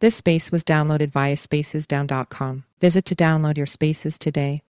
[0.00, 2.64] This space was downloaded via spacesdown.com.
[2.80, 4.62] Visit to download your spaces today.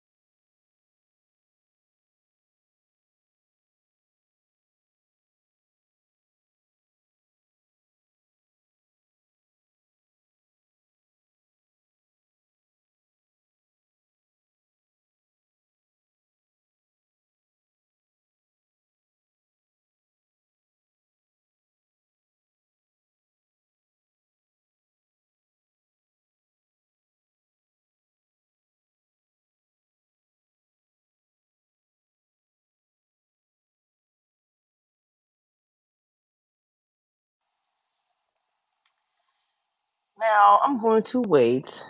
[40.28, 41.82] Now I'm going to wait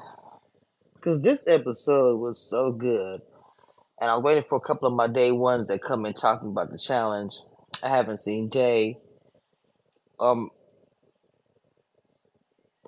[0.95, 3.21] because this episode was so good,
[4.01, 6.71] and I'm waiting for a couple of my day ones that come in talking about
[6.71, 7.41] the challenge.
[7.83, 8.99] I haven't seen Day,
[10.21, 10.51] um,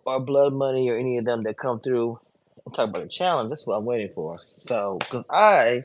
[0.06, 2.20] or Blood Money or any of them that come through
[2.64, 3.50] and talk about the challenge.
[3.50, 4.38] That's what I'm waiting for.
[4.68, 5.82] So, because I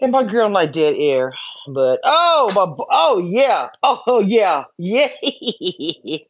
[0.00, 1.34] and my girl like dead air,
[1.66, 5.08] but oh my, oh yeah, oh yeah, yeah.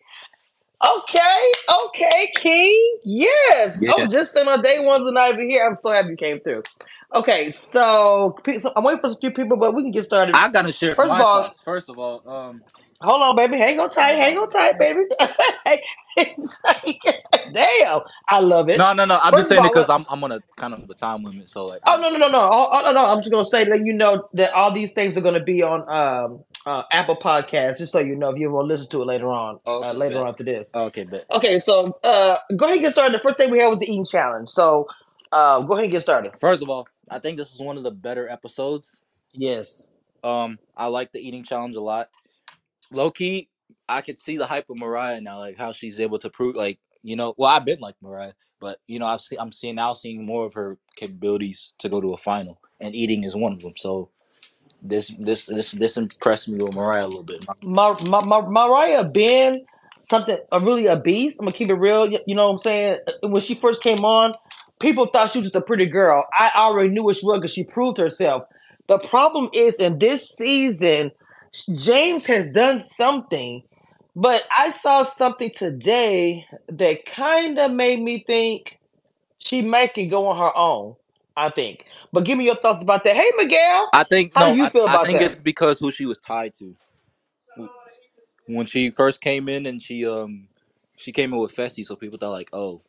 [0.83, 1.53] Okay,
[1.87, 2.99] okay, King.
[3.05, 3.79] Yes.
[3.83, 3.93] Yeah.
[3.99, 5.67] Oh, just sent on day ones and over here.
[5.67, 6.63] I'm so happy you came through.
[7.15, 10.35] Okay, so, so I'm waiting for a few people, but we can get started.
[10.37, 11.61] I gotta share First my of all- thoughts.
[11.61, 12.63] First of all, um,
[13.03, 13.57] Hold on, baby.
[13.57, 14.13] Hang on tight.
[14.17, 15.01] Hang on tight, baby.
[17.53, 18.77] Damn, I love it.
[18.79, 19.19] no, no, no.
[19.23, 21.49] I'm First just saying it because I'm I'm on a kind of a time limit.
[21.49, 23.07] So like, Oh no no no no oh, oh, no no!
[23.07, 25.81] I'm just gonna say that you know that all these things are gonna be on
[25.89, 29.07] um uh, Apple Podcast, just so you know if you want to listen to it
[29.07, 30.23] later on, uh, later bet.
[30.23, 30.71] on after this.
[30.75, 31.25] okay, bet.
[31.33, 33.15] Okay, so uh, go ahead and get started.
[33.15, 34.49] The first thing we had was the eating challenge.
[34.49, 34.89] So
[35.33, 36.33] uh, go ahead and get started.
[36.39, 39.01] First of all, I think this is one of the better episodes.
[39.33, 39.87] Yes.
[40.23, 42.09] Um, I like the eating challenge a lot.
[42.93, 43.49] Low key,
[43.89, 46.79] I could see the hype of Mariah now, like how she's able to prove, like
[47.03, 49.95] you know, well, I've been like Mariah, but you know, I've see, I'm seeing now
[49.95, 53.61] seeing more of her capabilities to go to a final, and eating is one of
[53.61, 53.75] them.
[53.77, 54.11] So
[54.83, 57.45] this this this this impressed me with Mariah a little bit.
[57.63, 59.67] Ma- Ma- Ma- Mariah been
[59.99, 61.39] something a really a beast.
[61.41, 62.11] I'm gonna keep it real.
[62.11, 62.99] You know what I'm saying?
[63.23, 64.33] Uh, When she first came on,
[64.81, 66.25] people thought she was just a pretty girl.
[66.39, 68.45] I already knew what she was because she proved herself.
[68.89, 71.13] The problem is in this season,
[71.77, 73.63] James has done something,
[74.17, 78.79] but I saw something today that kind of made me think
[79.39, 80.97] she might can go on her own.
[81.37, 81.85] I think.
[82.13, 83.17] But give me your thoughts about that.
[83.17, 83.93] Hey, Miguel.
[83.93, 85.23] I think How no, do you I, feel I about think that?
[85.23, 86.77] it's because who she was tied to.
[88.47, 90.49] When she first came in and she um
[90.97, 92.83] she came in with Festi, so people thought like, oh,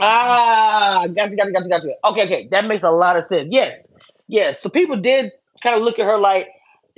[0.00, 1.88] Ah, gotcha, gotcha, gotcha, gotcha.
[2.04, 3.48] Okay, okay, that makes a lot of sense.
[3.52, 3.88] Yes,
[4.28, 4.62] yes.
[4.62, 6.48] So people did kind of look at her like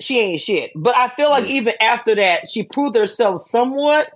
[0.01, 1.51] she ain't shit, but I feel like Yeah.
[1.51, 4.11] even after that, she proved herself somewhat.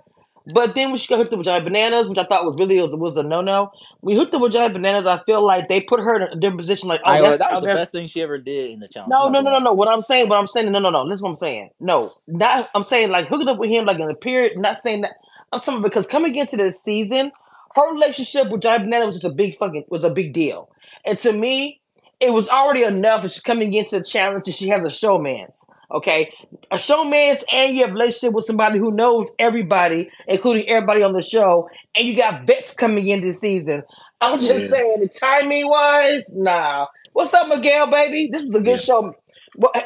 [0.53, 2.79] But then when she got hooked up with Johnny Bananas, which I thought was really
[2.79, 3.71] was, was a no no.
[4.01, 5.07] We hooked up with Johnny Bananas.
[5.07, 6.87] I feel like they put her in a different position.
[6.87, 8.87] Like, oh, I, that's, that was oh, the best thing she ever did in the
[8.87, 9.09] challenge.
[9.09, 9.73] No, no, no, no, no.
[9.73, 11.03] What I'm saying, what I'm saying, no, no, no.
[11.03, 11.69] Listen, what I'm saying.
[11.79, 12.69] No, not.
[12.75, 14.59] I'm saying like hooking up with him like in a period.
[14.59, 15.15] Not saying that.
[15.51, 17.31] I'm talking because coming into this season,
[17.75, 20.69] her relationship with Johnny Banana was just a big fucking was a big deal.
[21.05, 21.81] And to me,
[22.19, 25.65] it was already enough that she's coming into the challenge and she has a showman's.
[25.91, 26.31] Okay,
[26.71, 31.13] a showman's and you have a relationship with somebody who knows everybody, including everybody on
[31.13, 33.83] the show, and you got vets coming in this season.
[34.21, 34.69] I'm just Yeah.
[34.69, 36.87] saying, the timing wise, nah.
[37.13, 38.29] What's up, Miguel, baby?
[38.31, 38.81] This is a good Yeah.
[38.81, 39.13] show.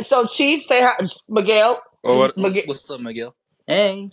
[0.02, 0.96] So, Chief, say hi,
[1.30, 1.82] Miguel.
[2.04, 2.64] Or This what, is Miguel.
[2.66, 3.36] what's, what's up, Miguel?
[3.68, 4.12] Hey,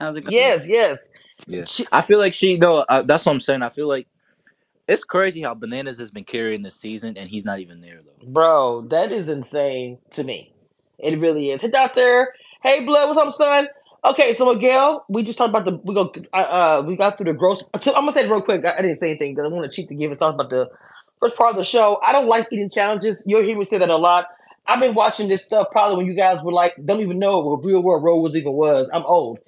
[0.00, 0.32] how's it going?
[0.32, 0.98] Yes, yes.
[1.46, 2.58] Yeah, Chi- I feel like she.
[2.58, 3.62] No, uh, that's what I'm saying.
[3.62, 4.08] I feel like
[4.88, 8.12] it's crazy how Bananas has been carrying this season, and he's not even there though.
[8.26, 10.51] Bro, that is insane to me.
[11.02, 11.60] It really is.
[11.60, 12.32] Hey, doctor.
[12.62, 13.08] Hey, blood.
[13.08, 13.68] What's up, son?
[14.04, 16.12] Okay, so Miguel, we just talked about the we go.
[16.32, 17.62] Uh, we got through the gross.
[17.74, 18.64] I'm gonna say it real quick.
[18.64, 20.50] I, I didn't say anything because I want to cheat to give his thoughts about
[20.50, 20.70] the
[21.20, 22.00] first part of the show.
[22.04, 23.22] I don't like eating challenges.
[23.26, 24.26] You'll hear me say that a lot.
[24.66, 27.64] I've been watching this stuff probably when you guys were like, don't even know what
[27.64, 28.88] real world roles even was.
[28.92, 29.38] I'm old.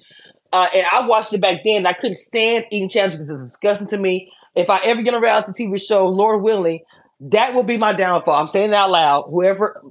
[0.51, 1.85] Uh, and I watched it back then.
[1.85, 4.31] I couldn't stand eating challenges because it's disgusting to me.
[4.55, 6.79] If I ever get a reality TV show, Lord willing,
[7.19, 8.35] that will be my downfall.
[8.35, 9.25] I'm saying it out loud.
[9.29, 9.81] Whoever,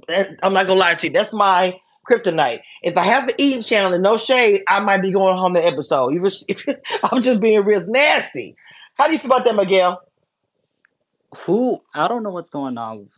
[0.43, 1.13] I'm not gonna lie to you.
[1.13, 1.79] That's my
[2.09, 2.59] kryptonite.
[2.83, 5.65] If I have the eating channel and no shade, I might be going home the
[5.65, 6.13] episode.
[6.13, 6.27] You
[7.03, 8.55] I'm just being real nasty.
[8.97, 10.01] How do you feel about that, Miguel?
[11.39, 11.81] Who?
[11.93, 13.09] I don't know what's going on.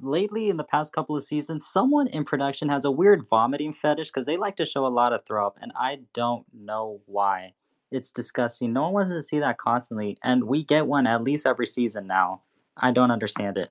[0.00, 4.08] Lately, in the past couple of seasons, someone in production has a weird vomiting fetish
[4.08, 7.54] because they like to show a lot of throw up, and I don't know why.
[7.90, 8.72] It's disgusting.
[8.72, 12.06] No one wants to see that constantly, and we get one at least every season
[12.06, 12.42] now.
[12.76, 13.70] I don't understand it.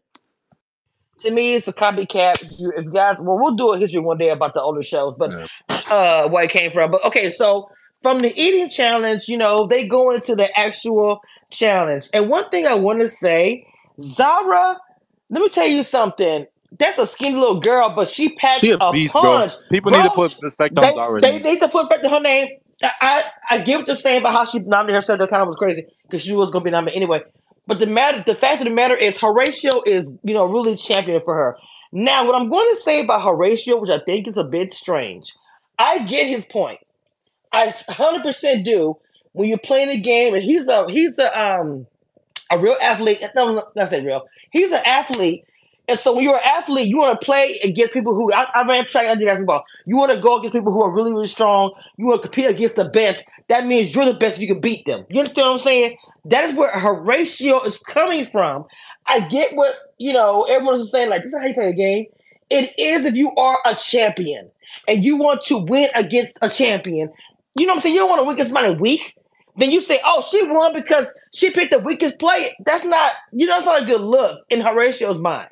[1.22, 2.44] To me, it's a copycat.
[2.44, 4.84] If you, if you guys, well, we'll do a history one day about the older
[4.84, 5.48] shows, but Yeah.
[5.92, 6.92] uh, where it came from.
[6.92, 7.70] But okay, so
[8.04, 11.20] from the eating challenge, you know, they go into the actual
[11.52, 12.10] challenge.
[12.14, 13.66] And one thing I want to say,
[14.02, 14.78] Zara,
[15.30, 16.48] let me tell you something.
[16.78, 19.42] That's a skinny little girl, but she packs She a a beast, bro.
[19.42, 19.54] punch.
[19.72, 21.44] People need to put respect on they Zara's they name.
[21.44, 22.50] need to put respect to her name.
[22.84, 25.20] I I, I get what you're saying about how she nominated herself.
[25.20, 27.24] That kind of was crazy because she was going to be nominated anyway.
[27.68, 31.22] But the matter, the fact of the matter is, Horatio is you know really champion
[31.24, 31.58] for her.
[31.92, 35.34] Now, what I'm going to say about Horatio, which I think is a bit strange,
[35.80, 36.80] I get his point.
[37.52, 38.98] I 100% do.
[39.32, 41.88] When you're playing a game, and he's a he's a um
[42.52, 43.22] a real athlete.
[43.36, 44.28] No, no, not say real.
[44.52, 45.46] He's an athlete,
[45.88, 48.66] and so when you're an athlete, you want to play against people who I, I
[48.66, 49.64] ran track, I did basketball.
[49.86, 51.72] You want to go against people who are really, really strong.
[51.98, 53.26] You want to compete against the best.
[53.50, 55.06] That means you're the best if you can beat them.
[55.10, 55.98] You understand what I'm saying?
[56.26, 58.66] That is where Horatio is coming from.
[59.06, 60.44] I get what you know.
[60.44, 62.06] Everyone's saying like this is how you play a game.
[62.50, 64.52] It is if you are a champion
[64.88, 67.12] and you want to win against a champion.
[67.58, 67.96] You know what I'm saying?
[67.96, 69.16] You don't want to win against weak.
[69.58, 73.46] Then you say, "Oh, she won because she picked the weakest player." That's not, you
[73.46, 75.50] know, that's not a good look in Horatio's mind.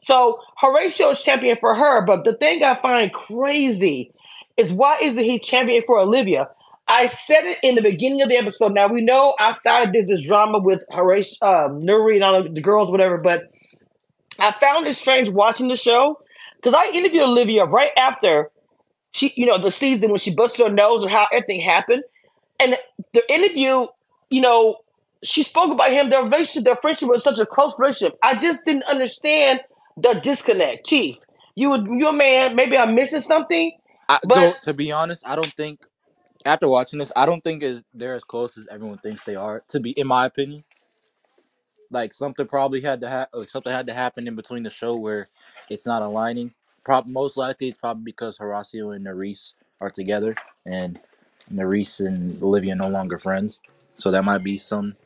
[0.00, 4.12] So Horatio's champion for her, but the thing I find crazy
[4.56, 6.48] is why isn't he champion for Olivia?
[6.88, 8.72] I said it in the beginning of the episode.
[8.72, 12.60] Now we know outside of this, this drama with Horatio, um, Nuri and all the
[12.60, 13.18] girls, whatever.
[13.18, 13.50] But
[14.38, 16.20] I found it strange watching the show
[16.56, 18.50] because I interviewed Olivia right after
[19.12, 22.02] she, you know, the season when she busted her nose and how everything happened.
[22.60, 22.76] And
[23.12, 23.86] the interview,
[24.30, 24.76] you know,
[25.24, 26.08] she spoke about him.
[26.08, 28.16] Their relationship, their friendship was such a close friendship.
[28.22, 29.60] I just didn't understand
[29.96, 31.16] the disconnect, Chief.
[31.54, 32.54] You you're a man.
[32.54, 33.72] Maybe I'm missing something,
[34.08, 35.80] I, but to be honest, I don't think
[36.46, 39.64] after watching this, I don't think is they're as close as everyone thinks they are.
[39.70, 40.64] To be, in my opinion,
[41.90, 43.48] like something probably had to happen.
[43.48, 45.28] Something had to happen in between the show where
[45.70, 46.54] it's not aligning.
[46.84, 51.00] Prob- most likely, it's probably because Horacio and Nurys are together, and
[51.52, 53.60] Nurys and Olivia no longer friends.
[53.96, 54.96] So that might be some.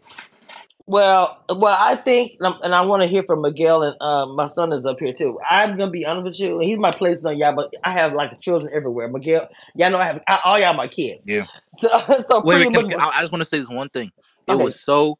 [0.90, 4.72] Well, well, I think, and, I want to hear from Miguel and uh, my son
[4.72, 5.38] is up here too.
[5.48, 6.58] I'm gonna be honest with you.
[6.58, 9.06] He's my place on y'all, but I have like children everywhere.
[9.06, 11.24] Miguel, y'all know I have I, all y'all my kids.
[11.28, 11.46] Yeah.
[11.76, 11.88] So,
[12.26, 12.92] so Wait, wait much.
[12.98, 14.10] I, I just want to say this one thing.
[14.48, 14.64] It Okay.
[14.64, 15.16] was so.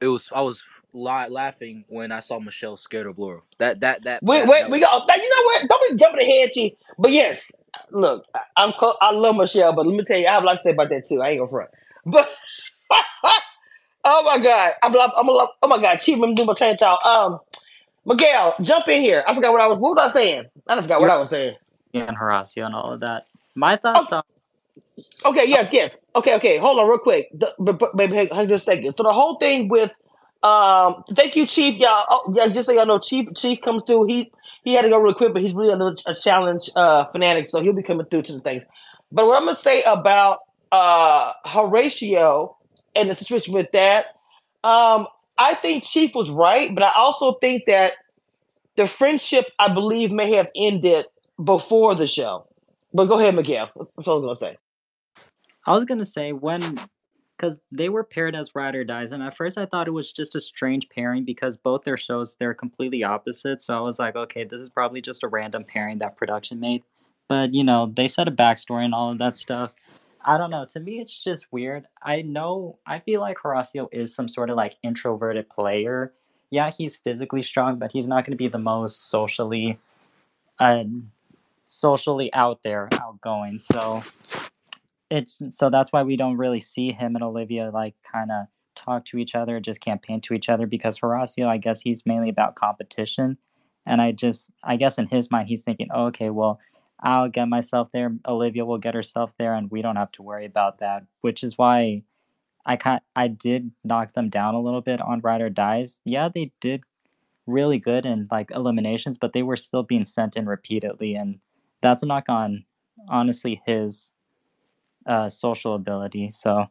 [0.00, 0.28] It was.
[0.34, 3.44] I was la- laughing when I saw Michelle scared of Laurel.
[3.58, 4.20] That that that.
[4.24, 5.16] Wait, that, wait, that we got.
[5.16, 5.68] You know what?
[5.68, 6.72] Don't be jumping ahead, Chief.
[6.98, 7.52] But yes,
[7.92, 8.72] look, I- I'm.
[8.72, 10.72] co- I love Michelle, but let me tell you, I have a lot to say
[10.72, 11.22] about that too.
[11.22, 11.70] I ain't gonna front.
[12.04, 12.28] But
[14.04, 14.94] oh my god, I'm.
[14.96, 15.26] I'm.
[15.28, 17.04] love- Oh my god, Chief, let me do my train talk.
[17.06, 17.38] Um,
[18.06, 19.24] Miguel, jump in here.
[19.26, 19.78] I forgot what I was.
[19.78, 20.44] What was I saying?
[20.68, 21.56] I forgot what I was saying.
[21.94, 23.24] and Horacio and all of that.
[23.54, 24.22] My thoughts on
[25.26, 25.96] Okay, yes, yes.
[26.16, 26.58] Okay, okay.
[26.58, 27.28] Hold on, real quick.
[27.34, 27.52] The,
[27.94, 28.94] maybe hang hang just a second.
[28.96, 29.92] So the whole thing with,
[30.42, 31.76] um, thank you, Chief.
[31.78, 34.06] Y'all, oh, yeah, just so y'all know, Chief, Chief comes through.
[34.06, 34.32] He
[34.64, 37.62] he had to go real quick, but he's really a, a challenge uh fanatic, so
[37.62, 38.64] he'll be coming through to the things.
[39.12, 40.40] But what I'm gonna say about
[40.72, 42.56] uh Horatio
[42.94, 44.06] and the situation with that,
[44.62, 45.06] um,
[45.38, 47.94] I think Chief was right, but I also think that
[48.76, 51.06] the friendship, I believe, may have ended
[51.42, 52.46] before the show.
[52.92, 53.70] But go ahead, Miguel.
[53.76, 54.56] That's all I'm gonna say.
[55.66, 56.78] I was gonna say when,
[57.36, 60.12] because they were paired as ride or dies, and at first I thought it was
[60.12, 63.62] just a strange pairing because both their shows they're completely opposite.
[63.62, 66.84] So I was like, okay, this is probably just a random pairing that production made.
[67.28, 69.74] But you know, they said a backstory and all of that stuff.
[70.24, 70.64] I don't know.
[70.70, 71.86] To me, it's just weird.
[72.02, 72.78] I know.
[72.86, 76.12] I feel like Horacio is some sort of like introverted player.
[76.50, 79.78] Yeah, he's physically strong, but he's not going to be the most socially,
[80.58, 80.84] uh,
[81.66, 83.58] socially out there, outgoing.
[83.58, 84.02] So
[85.10, 89.04] it's so that's why we don't really see him and Olivia like kind of talk
[89.06, 92.56] to each other, just campaign to each other because Horacio, I guess he's mainly about
[92.56, 93.38] competition.
[93.86, 96.58] And I just, I guess in his mind, he's thinking, oh, okay, well,
[97.04, 98.16] I'll get myself there.
[98.26, 101.04] Olivia will get herself there, and we don't have to worry about that.
[101.20, 102.02] Which is why
[102.64, 106.00] I kind, I did knock them down a little bit on Ride or Dies.
[106.04, 106.82] Yeah, they did
[107.46, 111.38] really good in like eliminations, but they were still being sent in repeatedly, and
[111.82, 112.64] that's a knock on,
[113.08, 114.12] honestly, his
[115.06, 116.30] uh, social ability.
[116.30, 116.66] So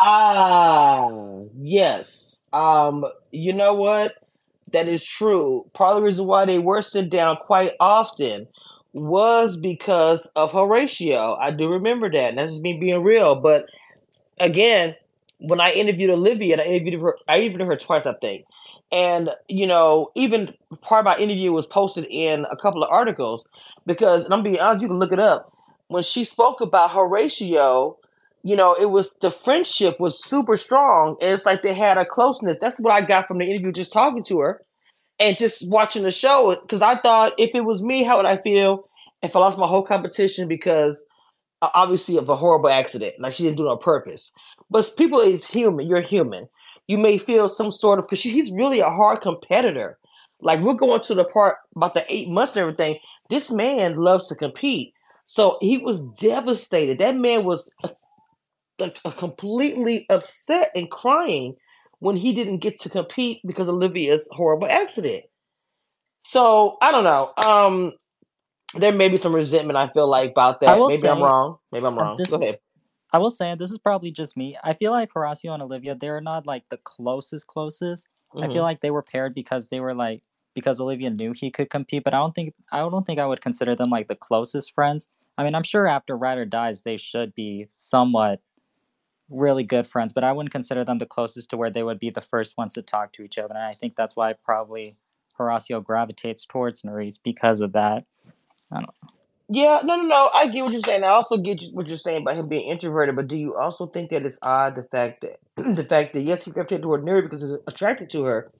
[0.00, 1.08] Ah,
[1.60, 2.42] yes.
[2.52, 4.14] Um, you know what?
[4.72, 5.68] That is true.
[5.72, 8.46] Part of the reason why they were sent down quite often
[8.92, 11.34] was because of Horatio.
[11.34, 12.30] I do remember that.
[12.30, 13.34] And that's just me being real.
[13.36, 13.66] But
[14.38, 14.94] again,
[15.38, 18.44] when I interviewed Olivia, and I interviewed her, I interviewed her twice, I think.
[18.90, 23.46] And you know, even part of my interview was posted in a couple of articles
[23.86, 25.52] because, and I'm being honest, you can look it up.
[25.88, 27.98] When she spoke about Horatio,
[28.42, 31.16] you know, it was the friendship was super strong.
[31.20, 32.56] And it's like they had a closeness.
[32.60, 34.60] That's what I got from the interview, just talking to her
[35.18, 36.56] and just watching the show.
[36.60, 38.88] Because I thought if it was me, how would I feel
[39.22, 40.96] if I lost my whole competition because
[41.62, 44.32] uh, obviously of a horrible accident, like she didn't do it on purpose.
[44.70, 45.86] But people is human.
[45.86, 46.48] You're human.
[46.86, 49.98] You may feel some sort of because he's really a hard competitor.
[50.40, 52.98] Like we're going to the part about the eight months and everything.
[53.28, 54.94] This man loves to compete,
[55.26, 56.98] so he was devastated.
[57.00, 57.88] That man was uh,
[58.78, 61.56] like completely upset and crying
[62.00, 65.24] when he didn't get to compete because Olivia's horrible accident.
[66.24, 67.32] So I don't know.
[67.44, 67.92] Um,
[68.74, 70.78] there may be some resentment I feel like about that.
[70.78, 71.58] Maybe say, I'm wrong.
[71.72, 72.18] Maybe I'm wrong.
[72.28, 72.58] Go ahead.
[73.12, 74.56] I will say this is probably just me.
[74.62, 78.06] I feel like Horacio and Olivia, they're not like the closest closest.
[78.34, 78.44] Mm-hmm.
[78.44, 78.62] I feel mm-hmm.
[78.62, 80.22] like they were paired because they were like
[80.54, 83.40] because Olivia knew he could compete, but I don't think I don't think I would
[83.40, 85.08] consider them like the closest friends.
[85.38, 88.40] I mean, I'm sure after Ride or Dies, they should be somewhat
[89.30, 92.10] really good friends, but I wouldn't consider them the closest to where they would be
[92.10, 93.54] the first ones to talk to each other.
[93.54, 94.96] And I think that's why probably
[95.38, 98.04] Horacio gravitates towards Nurys because of that.
[98.72, 99.10] I don't know.
[99.50, 100.30] Yeah, no, no, no.
[100.32, 101.04] I get what you're saying.
[101.04, 103.16] I also get what you're saying about him being introverted.
[103.16, 105.38] But do you also think that it's odd the fact that
[105.76, 108.50] the fact that yes, he gravitated toward Nuri because he's attracted to her,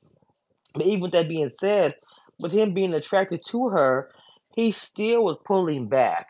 [0.75, 1.95] but even with that being said,
[2.41, 4.11] with him being attracted to her,
[4.55, 6.27] he still was pulling back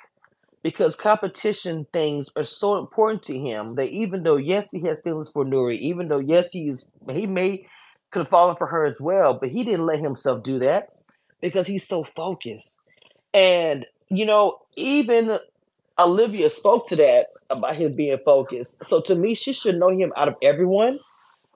[0.62, 5.31] because competition things are so important to him that even though yes he has feelings
[5.31, 7.67] for Nuri, even though yes he's he may
[8.11, 10.88] could have fallen for her as well, but he didn't let himself do that
[11.41, 12.79] because he's so focused.
[13.33, 15.38] And you know, even
[15.99, 18.77] Olivia spoke to that about him being focused.
[18.88, 20.99] So to me, she should know him out of everyone.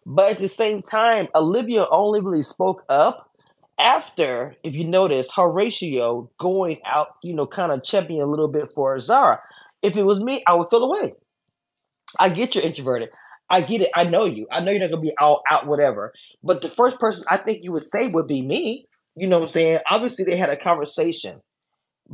[0.05, 3.31] But at the same time, Olivia only really spoke up
[3.79, 8.73] after, if you notice, Horatio going out, you know, kind of checking a little bit
[8.75, 9.41] for Zara.
[9.83, 11.15] If it was me, I would feel away.
[12.21, 13.11] I get you're introverted.
[13.51, 13.91] I get it.
[13.95, 14.47] I know you.
[14.51, 16.13] I know you're not gonna be all out, whatever.
[16.43, 18.87] But the first person I think you would say would be me.
[19.17, 19.79] You know what I'm saying?
[19.91, 21.41] Obviously, they had a conversation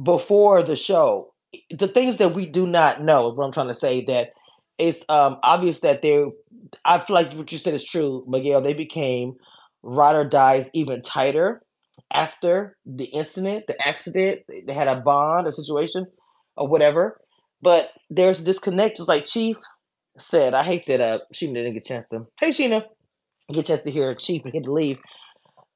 [0.03, 1.33] before the show.
[1.71, 4.33] The things that we do not know, what I'm trying to say, that
[4.79, 6.27] it's um, obvious that they're.
[6.85, 8.61] I feel like what you said is true, Miguel.
[8.61, 9.37] They became
[9.83, 11.63] ride or dies even tighter
[12.13, 14.41] after the incident, the accident.
[14.67, 16.07] They had a bond, a situation,
[16.57, 17.21] or whatever.
[17.61, 19.57] But there's a disconnect, just like Chief
[20.19, 20.55] said.
[20.55, 22.27] I hate that uh Scheana didn't get a chance to.
[22.41, 22.85] Hey Sheena,
[23.53, 24.99] get a chance to hear Chief and get to leave.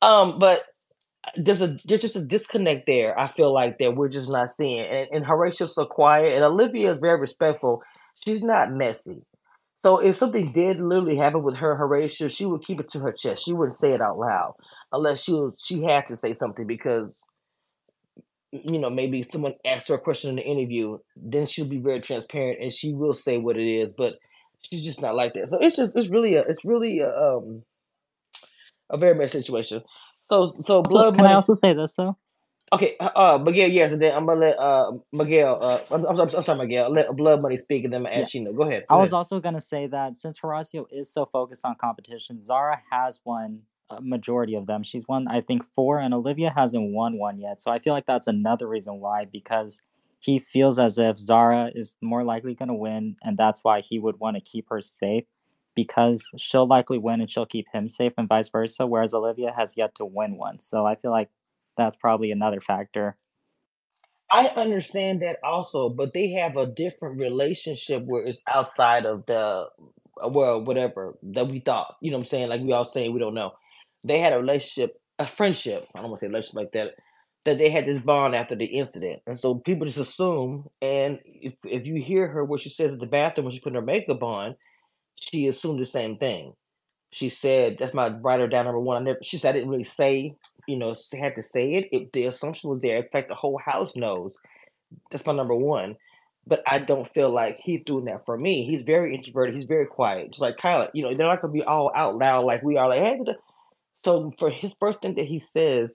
[0.01, 0.63] Um, but
[1.37, 3.19] there's a there's just a disconnect there.
[3.19, 4.81] I feel like that we're just not seeing.
[4.81, 7.83] And, and Horacio's so quiet, and Olivia is very respectful.
[8.25, 9.23] She's not messy.
[9.83, 13.13] So if something did literally happen with her, Horatio, she would keep it to her
[13.13, 13.45] chest.
[13.45, 14.55] She wouldn't say it out loud
[14.93, 17.15] unless she was she had to say something because
[18.53, 20.99] you know maybe someone asked her a question in the interview.
[21.17, 23.95] Then she'll be very transparent and she will say what it is.
[23.97, 24.15] But
[24.61, 25.49] she's just not like that.
[25.51, 27.65] So it's just it's really a it's really a, um
[28.91, 29.83] a very bad situation.
[30.31, 31.07] So so blood.
[31.07, 32.17] So can money, I also say this though?
[32.73, 36.21] Okay, uh, uh, Miguel, yes, and then I'm gonna let uh Miguel, uh, I'm, I'm,
[36.21, 38.45] I'm sorry, Miguel, let Blood Money speak, and then I'm ask yeah.
[38.45, 38.87] Go ahead.
[38.89, 42.81] Go I was also gonna say that since Horacio is so focused on competition, Zara
[42.91, 43.61] has won
[43.91, 44.83] a majority of them.
[44.83, 47.61] She's won, I think, four, and Olivia hasn't won one yet.
[47.61, 49.83] So I feel like that's another reason why, because
[50.21, 54.19] he feels as if Zara is more likely gonna win, and that's why he would
[54.19, 55.25] want to keep her safe
[55.75, 58.87] because she'll likely win and she'll keep him safe, and vice versa.
[58.87, 60.59] Whereas Olivia has yet to win one.
[60.59, 61.29] So I feel like
[61.77, 63.17] that's probably another factor.
[64.33, 69.67] I understand that also, but they have a different relationship where it's outside of the
[70.17, 71.97] well, whatever that we thought.
[72.01, 72.49] You know what I'm saying?
[72.49, 73.53] Like we all saying we don't know.
[74.05, 75.87] They had a relationship, a friendship.
[75.95, 76.95] I don't want to say relationship like that.
[77.45, 80.69] That they had this bond after the incident, and so people just assume.
[80.81, 83.75] And if if you hear her what she says at the bathroom when she's putting
[83.75, 84.55] her makeup on,
[85.17, 86.55] she assumed the same thing.
[87.11, 89.19] She said, "That's my writer down number one." I never.
[89.23, 91.89] She said, "I didn't really say you know, had to say it.
[91.93, 92.13] it.
[92.13, 92.99] The assumption was there.
[92.99, 94.33] In fact, the whole house knows.
[95.11, 95.97] That's my number one.
[96.47, 98.67] But I don't feel like he's doing that for me.
[98.67, 99.55] He's very introverted.
[99.55, 100.89] He's very quiet, just like Kyla.
[100.93, 102.89] You know, they're not gonna be all out loud like we are.
[102.89, 103.21] Like, hey,
[104.05, 105.95] so for his first thing that he says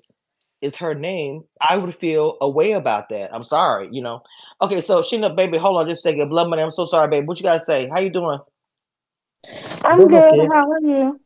[0.62, 3.34] is her name, I would feel a way about that.
[3.34, 4.24] I'm sorry, you know.
[4.62, 6.30] Okay, so Scheana, baby, hold on just a second.
[6.30, 6.62] Blood money.
[6.62, 7.28] I'm so sorry, baby.
[7.28, 7.90] What you gotta say?
[7.94, 8.40] How you doing?
[9.84, 10.34] I'm good.
[10.34, 10.48] Okay.
[10.48, 11.20] How are you?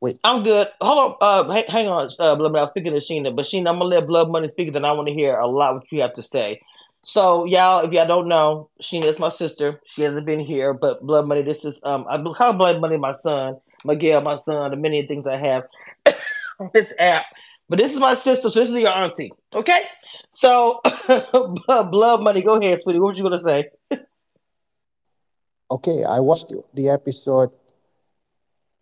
[0.00, 0.20] Wait.
[0.22, 0.68] I'm good.
[0.80, 1.16] Hold on.
[1.20, 2.10] Uh, hang, hang on.
[2.18, 2.62] Uh, Blood Money.
[2.62, 5.08] I'm speaking to Scheana, but Scheana, I'm gonna let Blood Money speak, then I want
[5.08, 6.60] to hear a lot what you have to say.
[7.04, 9.80] So, y'all, if y'all don't know, Scheana is my sister.
[9.84, 11.42] She hasn't been here, but Blood Money.
[11.42, 15.26] This is um, I call Blood Money my son, Miguel, my son, the many things
[15.26, 15.64] I have
[16.60, 17.24] on this app.
[17.68, 19.32] But this is my sister, so this is your auntie.
[19.52, 19.82] Okay.
[20.32, 20.80] So,
[21.66, 23.00] Blood Money, go ahead, sweetie.
[23.00, 23.70] What were you gonna say?
[25.70, 27.50] okay, I watched the episode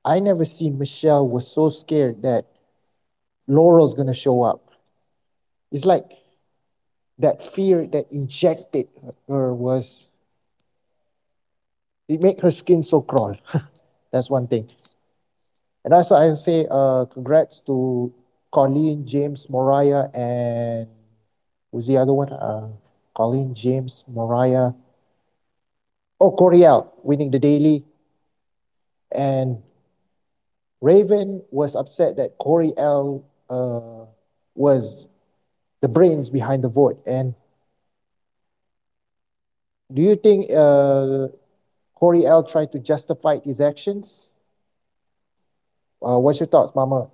[0.06, 2.46] I never seen Michelle was so scared that
[3.48, 4.70] Laurel's gonna show up.
[5.72, 6.12] It's like
[7.18, 8.88] that fear that injected
[9.28, 10.10] her was
[12.08, 13.36] it made her skin so crawl.
[14.12, 14.68] That's one thing.
[15.84, 18.12] And also I say uh congrats to
[18.52, 20.88] Colleen, James, Moriah, and
[21.72, 22.32] who's the other one?
[22.32, 22.68] Uh
[23.16, 24.74] Colleen, James, Moriah.
[26.20, 27.84] Oh, Coriel winning the daily.
[29.12, 29.62] And
[30.80, 34.06] Raven was upset that Coriel uh,
[34.54, 35.08] was
[35.80, 37.02] the brains behind the vote.
[37.06, 37.34] And
[39.92, 41.28] do you think uh,
[42.02, 44.32] L tried to justify his actions?
[46.02, 47.08] Uh, what's your thoughts, Mama?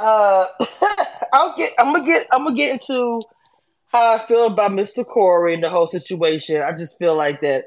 [0.00, 0.46] Uh,
[1.32, 1.72] I'll get.
[1.78, 2.26] I'm gonna get.
[2.32, 3.20] I'm gonna get into
[3.92, 5.06] how I feel about Mr.
[5.06, 6.60] Corey and the whole situation.
[6.62, 7.66] I just feel like that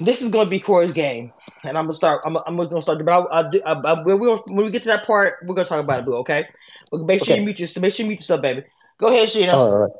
[0.00, 1.32] this is gonna be Corey's game,
[1.64, 2.22] and I'm gonna start.
[2.24, 3.04] I'm, I'm gonna start.
[3.04, 3.60] But I'll, I'll do.
[3.64, 6.04] I, I, when, we, when we get to that part, we're gonna talk about it.
[6.04, 6.48] Blue, okay?
[6.90, 7.40] But make sure Okay.
[7.40, 7.82] you mute yourself.
[7.82, 8.64] Make sure you mute yourself, baby.
[8.98, 9.52] Go ahead, Sheena.
[9.54, 9.90] All right.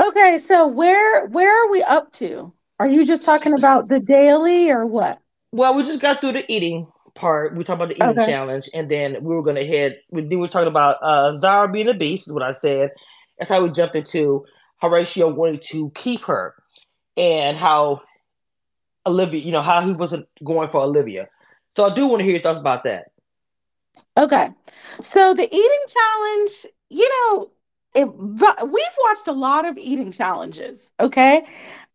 [0.00, 2.52] Okay, so where where are we up to?
[2.78, 5.18] Are you just talking about the daily or what?
[5.52, 7.56] Well, we just got through the eating part.
[7.56, 8.32] We talked about the eating Okay.
[8.32, 9.98] challenge, and then we were gonna head.
[10.10, 12.90] We then we were talking about uh Zara being a beast, is what I said.
[13.38, 14.44] That's how we jumped into
[14.80, 16.54] Horatio wanting to keep her,
[17.16, 18.00] and how
[19.10, 21.28] Olivia, you know, how he wasn't going for Olivia.
[21.76, 23.10] So I do want to hear your thoughts about that.
[24.16, 24.50] Okay.
[25.02, 27.50] So the eating challenge, you know,
[27.94, 31.44] it, we've watched a lot of eating challenges, okay?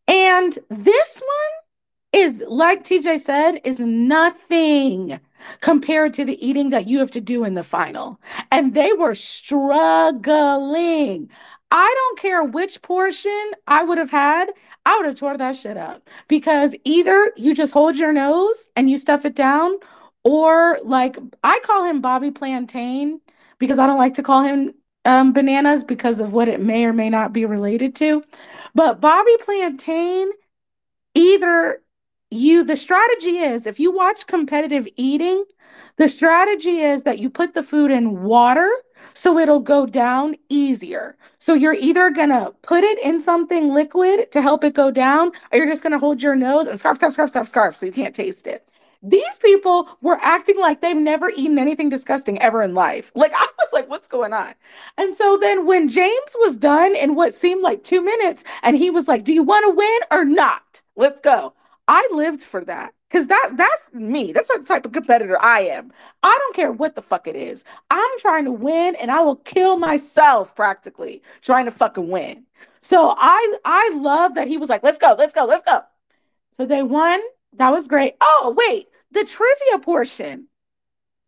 [0.07, 5.19] And this one is, like TJ said, is nothing
[5.62, 8.19] compared to the eating that you have to do in the final.
[8.51, 11.29] And they were struggling.
[11.77, 14.50] I don't care which portion I would have had,
[14.86, 18.89] I would have tore that shit up because either you just hold your nose and
[18.89, 19.74] you stuff it down,
[20.24, 23.20] or like I call him Bobby Plantain
[23.60, 26.94] because I don't like to call him um, bananas because of what it may or
[26.94, 28.24] may not be related to.
[28.74, 30.29] But Bobby Plantain,
[31.13, 31.82] either
[32.32, 35.44] you, the strategy is if you watch competitive eating,
[35.98, 38.69] the strategy is that you put the food in water
[39.13, 41.15] so it'll go down easier.
[41.38, 45.58] So you're either gonna put it in something liquid to help it go down, or
[45.58, 48.15] you're just gonna hold your nose and scarf, scarf, scarf, scarf, scarf, so you can't
[48.15, 48.70] taste it.
[49.04, 53.12] These people were acting like they've never eaten anything disgusting ever in life.
[53.13, 54.54] Like I was like, what's going on?
[54.98, 58.89] And so then when James was done in what seemed like two minutes, and he
[58.89, 60.82] was like, Do you want to win or not?
[60.96, 61.54] Let's go.
[61.88, 62.94] I lived for that.
[63.15, 64.34] Cause that that's me.
[64.34, 65.93] That's the type of competitor I am.
[66.21, 67.63] I don't care what the fuck it is.
[67.89, 72.43] I'm trying to win and I will kill myself practically trying to fucking win.
[72.82, 75.80] So I I love that he was like, let's go, let's go, let's go.
[76.51, 77.21] So they won.
[77.54, 78.15] That was great.
[78.19, 80.49] Oh, wait, the trivia portion.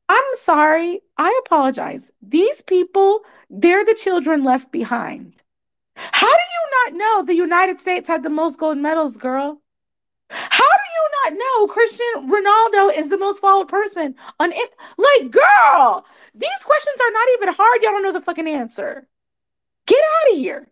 [0.09, 0.99] I'm sorry.
[1.17, 2.11] I apologize.
[2.21, 5.41] These people, they're the children left behind.
[5.95, 9.61] How do you not know the United States had the most gold medals, girl?
[10.29, 14.69] How do you not know Christian Ronaldo is the most followed person on it?
[14.97, 17.81] Like, girl, these questions are not even hard.
[17.81, 19.07] Y'all don't know the fucking answer.
[19.85, 20.67] Get out of here.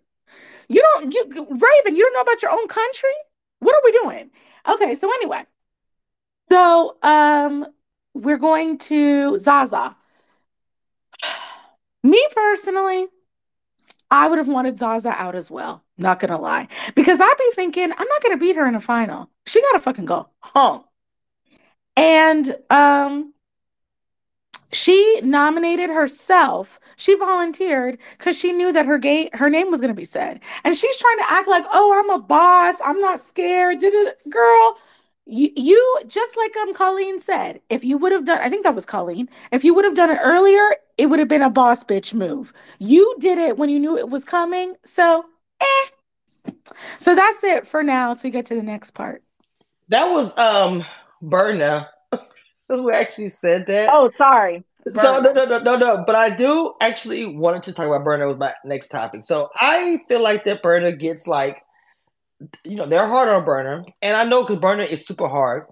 [0.68, 3.10] You don't, you, Raven, you don't know about your own country?
[3.60, 4.32] What are we doing?
[4.68, 5.44] Okay, so anyway,
[6.50, 7.66] so um,
[8.14, 9.96] we're going to Zaza.
[12.04, 13.08] Me personally,
[14.12, 15.84] I would have wanted Zaza out as well.
[15.98, 19.30] Not gonna lie, because I'd be thinking I'm not gonna beat her in a final.
[19.46, 20.84] She gotta fucking go home.
[21.98, 23.34] And um,
[24.72, 26.80] she nominated herself.
[26.98, 30.76] She volunteered because she knew that her gay her name was gonna be said, and
[30.76, 32.82] she's trying to act like, "Oh, I'm a boss.
[32.84, 34.12] I'm not scared." Da-da-da.
[34.30, 34.78] Girl,
[35.26, 38.76] you, you just like um Colleen said, if you would have done, I think that
[38.76, 39.30] was Colleen.
[39.52, 42.54] If you would have done it earlier, it would have been a boss bitch move.
[42.80, 45.26] You did it when you knew it was coming, so
[45.62, 46.54] eh.
[47.00, 48.14] So that's it for now.
[48.14, 49.24] Till we get to the next part.
[49.90, 50.86] That was um
[51.22, 51.90] Berna
[52.70, 53.90] who actually said that.
[53.92, 54.64] Oh, sorry.
[54.88, 56.04] So no, no, no, no, no.
[56.06, 59.24] But I do actually wanted to talk about Berna with my next topic.
[59.24, 61.65] So I feel like that Berna gets like,
[62.64, 65.66] you know, they're hard on Berna, and I know because Berna is super hard,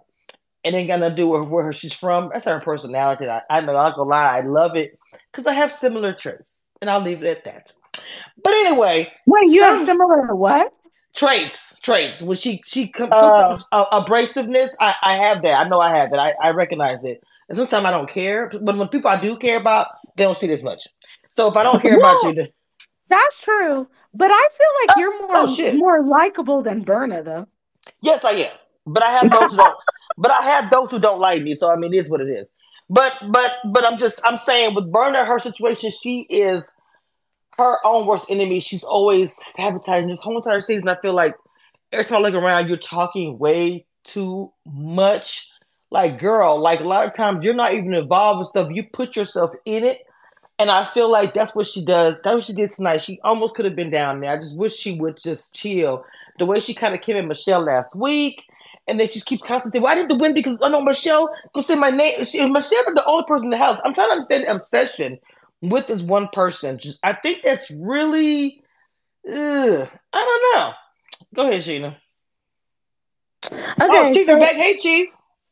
[0.63, 2.29] and ain't got nothing to do with where she's from.
[2.31, 3.27] That's her personality.
[3.27, 4.97] I, I'm not gonna lie, I love it
[5.31, 7.71] because I have similar traits, and I'll leave it at that.
[8.43, 10.71] But anyway, Wait, you have similar what?
[11.15, 12.21] traits, traits.
[12.21, 13.59] When she she comes, Oh.
[13.71, 14.71] uh, abrasiveness.
[14.79, 15.65] I I have that.
[15.65, 16.19] I know I have that.
[16.19, 17.21] I I recognize it.
[17.49, 20.47] And sometimes I don't care, but when people I do care about, they don't see
[20.47, 20.79] this much.
[21.33, 22.47] So if I don't care about you, then,
[23.09, 25.75] That's true, but I feel like Oh, you're more oh, shit.
[25.75, 27.47] more likable than Berna, though.
[28.01, 28.51] yes, I am.
[28.85, 29.77] But I have those who don't.
[30.15, 31.55] But I have those who don't like me.
[31.55, 32.47] So I mean, it is what it is.
[32.89, 36.63] But but but I'm just I'm saying with Berna, her situation, she is
[37.57, 38.59] her own worst enemy.
[38.59, 40.87] She's always sabotaging this whole entire season.
[40.89, 41.33] I feel like
[41.91, 45.49] every time I look around, you're talking way too much.
[45.89, 48.69] Like, girl, like a lot of times you're not even involved with stuff.
[48.71, 50.01] You put yourself in it.
[50.63, 52.15] And I feel like that's what she does.
[52.23, 53.03] That's what she did tonight.
[53.03, 54.31] She almost could have been down there.
[54.31, 56.05] I just wish she would just chill.
[56.39, 58.45] The way she kind of came at Michelle last week,
[58.87, 61.59] and then she keeps constantly, "Well, I didn't win because I oh, know Michelle go
[61.59, 63.77] say my name." She, Michelle is the only person in the house.
[63.83, 65.19] I'm trying to understand the obsession
[65.61, 66.79] with this one person.
[66.79, 68.63] Just, I think that's really,
[69.27, 70.73] ugh, I don't know.
[71.35, 71.97] Go ahead, Sheena.
[73.51, 74.55] Okay, oh, Chief, so back.
[74.55, 75.09] Hey, Chief.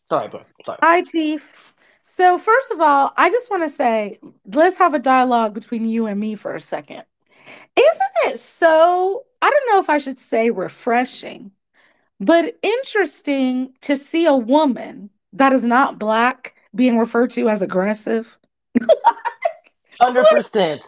[0.07, 0.43] Sorry, bro.
[0.65, 0.79] Sorry.
[0.81, 1.73] hi, Chief.
[2.13, 4.19] So first of all, I just want to say,
[4.53, 7.05] let's have a dialogue between you and me for a second.
[7.77, 9.23] Isn't it so?
[9.41, 11.51] I don't know if I should say refreshing,
[12.19, 18.37] but interesting to see a woman that is not black being referred to as aggressive.
[20.01, 20.85] Hundred percent.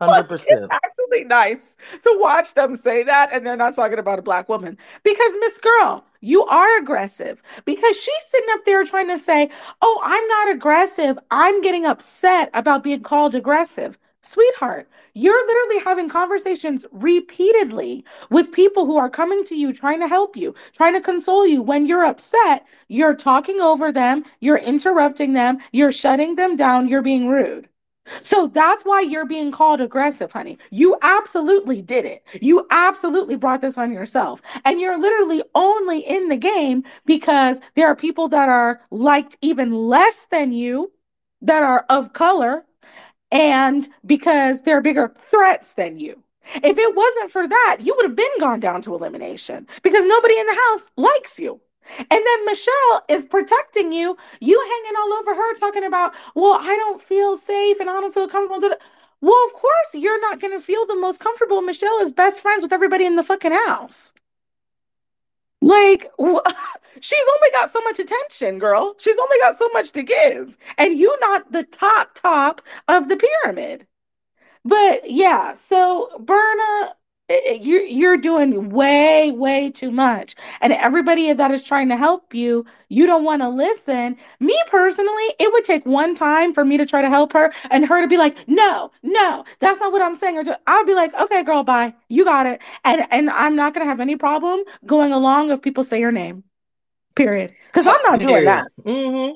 [0.00, 0.72] Hundred percent.
[0.72, 4.78] actually nice to watch them say that and they're not talking about a black woman
[5.02, 7.42] because miss girl you are aggressive.
[7.66, 9.50] Because she's sitting up there trying to say
[9.82, 11.18] oh i'm not aggressive.
[11.30, 13.98] I'm getting upset about being called aggressive.
[14.22, 20.08] Sweetheart you're literally having conversations repeatedly with people who are coming to you trying to
[20.08, 21.60] help you trying to console you.
[21.60, 27.02] When you're upset you're talking over them you're interrupting them you're shutting them down you're
[27.02, 27.68] being rude
[28.22, 30.58] so that's why you're being called aggressive, honey.
[30.70, 32.24] You absolutely did it.
[32.40, 34.42] You absolutely brought this on yourself.
[34.64, 39.72] And you're literally only in the game because there are people that are liked even
[39.72, 40.92] less than you
[41.42, 42.64] that are of color
[43.30, 46.22] and because they're bigger threats than you.
[46.56, 50.38] If it wasn't for that, you would have been gone down to elimination because nobody
[50.38, 51.60] in the house likes you.
[51.98, 54.16] And then Michelle is protecting you.
[54.40, 58.14] You hanging all over her, talking about, well, I don't feel safe and I don't
[58.14, 58.76] feel comfortable.
[59.20, 61.62] Well, of course, you're not going to feel the most comfortable.
[61.62, 64.12] Michelle is best friends with everybody in the fucking house.
[65.60, 66.10] Like,
[67.00, 68.96] she's only got so much attention, girl.
[68.98, 70.58] She's only got so much to give.
[70.76, 73.86] And you not the top, top of the pyramid.
[74.64, 76.94] But yeah, so Berna,
[77.60, 80.34] you're you're doing way way too much.
[80.60, 84.16] And everybody that is trying to help you you don't want to listen.
[84.40, 87.86] Me personally it would take one time for me to try to help her and
[87.86, 90.38] her to be like no no that's not what i'm saying.
[90.38, 91.94] Or i'll be like okay girl bye.
[92.08, 92.60] You got it.
[92.84, 96.44] And and i'm not gonna have any problem going along if people say your name
[97.14, 97.54] period.
[97.66, 98.66] Because i'm not doing that.
[98.84, 99.34] Mm-hmm.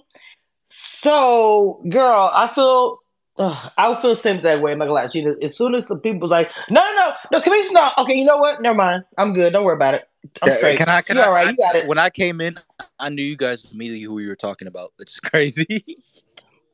[0.69, 3.01] So, girl, I feel
[3.39, 4.73] Ugh, I would feel the same that way.
[4.73, 5.11] I'm not gonna lie.
[5.13, 5.37] you.
[5.43, 7.91] As soon as some people's like, no, no, no, no, commission, no.
[7.99, 8.63] Okay, you know what?
[8.63, 9.05] Never mind.
[9.19, 9.53] I'm good.
[9.53, 10.05] Don't worry about it.
[10.43, 10.79] I'm Yeah, straight.
[10.79, 11.03] Can I?
[11.03, 11.47] Can You I, all right?
[11.47, 11.87] I- You got it.
[11.87, 12.59] When I came in,
[12.99, 15.85] I knew you guys immediately who you were talking about, which is crazy.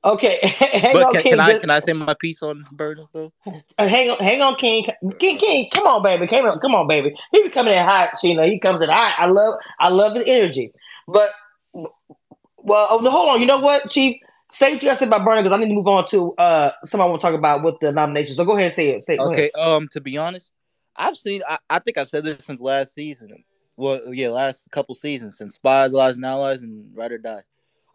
[0.05, 1.33] Okay, hang but on, can, King.
[1.35, 1.47] can I?
[1.51, 3.33] just- Can I say my piece on Berna though?
[3.79, 4.85] uh, hang on, hang on, King.
[5.21, 5.71] King, King.
[5.73, 6.27] Come on, baby.
[6.27, 7.15] Come on, come on, baby.
[7.31, 8.15] He be coming in hot.
[8.21, 8.49] Sheena.
[8.49, 9.15] He comes in hot.
[9.17, 10.73] I love, I love the energy.
[11.07, 11.31] But,
[11.73, 13.41] well, oh, hold on.
[13.41, 14.17] You know what, Chief?
[14.53, 17.01] Say what you say about Berna because I need to move on to uh something
[17.01, 18.35] I want to talk about with the nomination.
[18.35, 19.05] So go ahead and say it.
[19.07, 19.17] Say it.
[19.17, 19.51] Go ahead.
[19.51, 19.51] Okay.
[19.59, 19.89] Um.
[19.93, 20.53] To be honest,
[20.95, 21.41] I've seen.
[21.49, 23.45] I, I think I've said this since last season.
[23.79, 27.43] Well, yeah, last couple seasons since Spies, Lies, and Allies, and Ride or Die.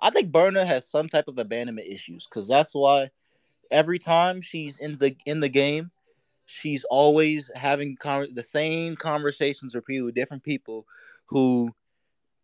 [0.01, 3.11] I think Berna has some type of abandonment issues because that's why
[3.69, 5.91] every time she's in the in the game,
[6.47, 10.87] she's always having con- the same conversations repeated with different people
[11.27, 11.71] who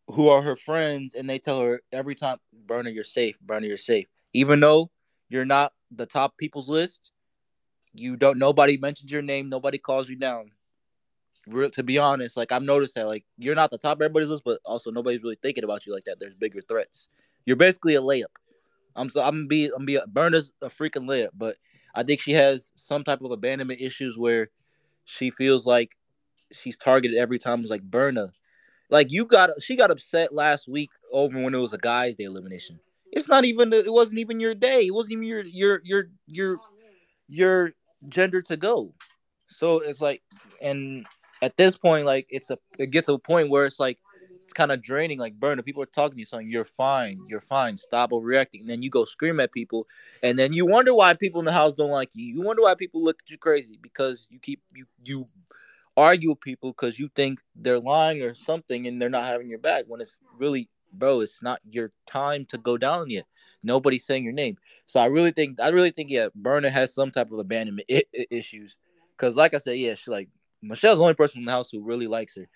[0.07, 3.39] who are her friends, and they tell her every time, "Berna, you're safe.
[3.41, 4.91] Berna, you're safe." Even though
[5.29, 7.11] you're not the top people's list,
[7.93, 8.37] you don't.
[8.37, 9.49] Nobody mentions your name.
[9.49, 10.51] Nobody calls you down.
[11.47, 14.43] Real, to be honest, like I've noticed that, like you're not the top everybody's list,
[14.45, 16.19] but also nobody's really thinking about you like that.
[16.19, 17.07] There's bigger threats.
[17.45, 18.25] You're basically a layup.
[18.95, 21.57] I'm so I'm gonna be I'm gonna be a, Berna's a freaking layup, but
[21.95, 24.49] I think she has some type of abandonment issues where
[25.05, 25.97] she feels like
[26.51, 27.61] she's targeted every time.
[27.61, 28.31] It's like Berna,
[28.93, 32.25] like you got she got upset last week over when it was a guys' day
[32.25, 32.79] elimination.
[33.11, 34.85] It's not even it wasn't even your day.
[34.85, 36.57] It wasn't even your your your your
[37.27, 37.71] your
[38.07, 38.93] gender to go.
[39.47, 40.21] So it's like,
[40.61, 41.07] and
[41.41, 43.97] at this point, like it's a it gets to a point where it's like
[44.43, 45.17] it's kind of draining.
[45.17, 48.61] Like Berna, people are talking to you, saying you're fine, you're fine, stop overreacting.
[48.61, 49.87] And then you go scream at people,
[50.21, 52.27] and then you wonder why people in the house don't like you.
[52.27, 55.25] You wonder why people look at you crazy because you keep you you
[55.97, 59.59] argue with people because you think they're lying or something, and they're not having your
[59.59, 59.85] back.
[59.87, 63.25] When it's really, bro, it's not your time to go down yet.
[63.63, 64.57] Nobody's saying your name.
[64.85, 68.03] So I really think I really think yeah, Berna has some type of abandonment I-
[68.17, 68.75] I- issues.
[69.17, 70.29] Cause like I said, yeah, she like
[70.61, 72.47] Michelle's the only person in the house who really likes her.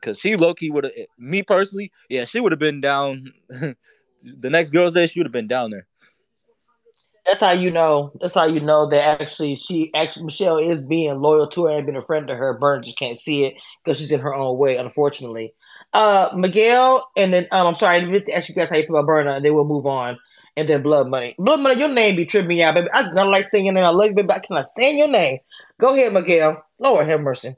[0.00, 3.32] Cause she low key would have eh, me personally, yeah, she would have been down.
[3.48, 5.86] the next girls' day, she would have been down there.
[7.26, 8.12] That's how you know.
[8.20, 11.86] That's how you know that actually she actually Michelle is being loyal to her and
[11.86, 12.58] being a friend to her.
[12.58, 15.54] Burn just can't see it because she's in her own way, unfortunately.
[15.92, 18.96] Uh, Miguel, and then um, I'm sorry, I didn't ask you guys how you feel
[18.96, 20.18] about Berna, and then we'll move on.
[20.56, 22.88] And then Blood Money, Blood Money, your name be tripping me out, baby.
[22.92, 24.30] I don't like singing, and I love you, baby.
[24.30, 25.38] I cannot stand your name.
[25.80, 26.64] Go ahead, Miguel.
[26.78, 27.56] Lord have mercy.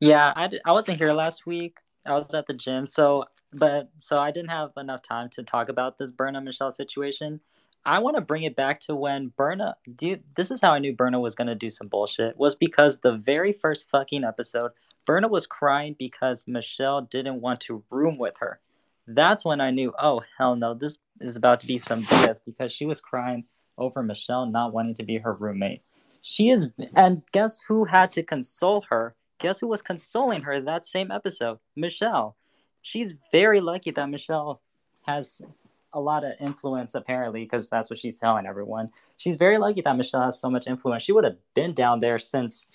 [0.00, 1.76] Yeah, I, I wasn't here last week.
[2.04, 5.68] I was at the gym, so but so I didn't have enough time to talk
[5.68, 7.40] about this Berna Michelle situation.
[7.84, 9.76] I want to bring it back to when Berna.
[9.96, 12.36] Do this is how I knew Berna was gonna do some bullshit.
[12.36, 14.72] Was because the very first fucking episode,
[15.06, 18.60] Berna was crying because Michelle didn't want to room with her.
[19.06, 22.70] That's when I knew, oh hell no, this is about to be some BS because
[22.70, 23.44] she was crying
[23.78, 25.82] over Michelle not wanting to be her roommate.
[26.22, 29.14] She is, and guess who had to console her?
[29.38, 31.58] Guess who was consoling her that same episode?
[31.74, 32.36] Michelle.
[32.82, 34.60] She's very lucky that Michelle
[35.06, 35.42] has
[35.92, 38.88] a lot of influence apparently because that's what she's telling everyone.
[39.16, 41.02] She's very lucky that Michelle has so much influence.
[41.02, 42.66] She would have been down there since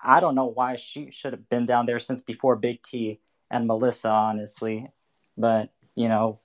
[0.00, 3.66] I don't know why she should have been down there since before Big T and
[3.66, 4.90] Melissa, honestly.
[5.36, 6.40] But you know,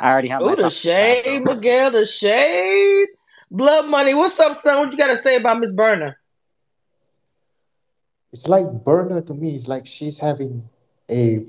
[0.00, 0.42] I already have.
[0.42, 3.08] Oh, the shade, Miguel, the shade.
[3.50, 4.14] Blood money.
[4.14, 4.78] What's up, son?
[4.78, 6.16] What you got to say about Miss Berna?
[8.32, 9.54] It's like Berna to me.
[9.54, 10.68] It's like she's having
[11.10, 11.46] a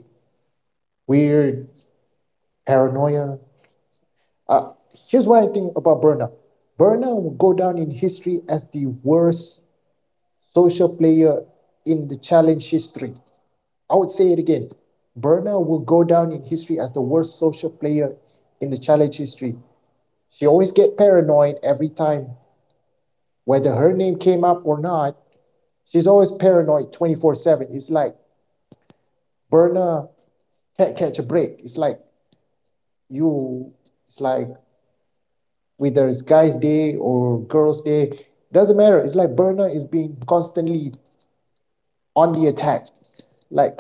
[1.08, 1.68] weird
[2.70, 3.40] paranoia.
[4.48, 4.72] Uh,
[5.08, 6.32] here's what I think about Berna.
[6.78, 9.62] Berna will go down in history as the worst
[10.54, 11.46] social player
[11.86, 13.16] in the challenge history.
[13.90, 14.72] I would say it again.
[15.16, 18.16] Berna will go down in history as the worst social player
[18.62, 19.58] in the challenge history.
[20.30, 22.38] She always get paranoid every time.
[23.46, 25.18] Whether her name came up or not,
[25.86, 27.68] she's always paranoid 24-7.
[27.72, 28.16] It's like
[29.50, 30.10] Berna
[30.78, 31.60] can't catch a break.
[31.60, 32.00] It's like
[33.10, 33.74] you
[34.08, 34.48] it's like
[35.78, 38.12] whether it's guys day or girls day
[38.52, 39.00] doesn't matter.
[39.00, 40.94] It's like Berna is being constantly
[42.16, 42.88] on the attack.
[43.52, 43.80] Like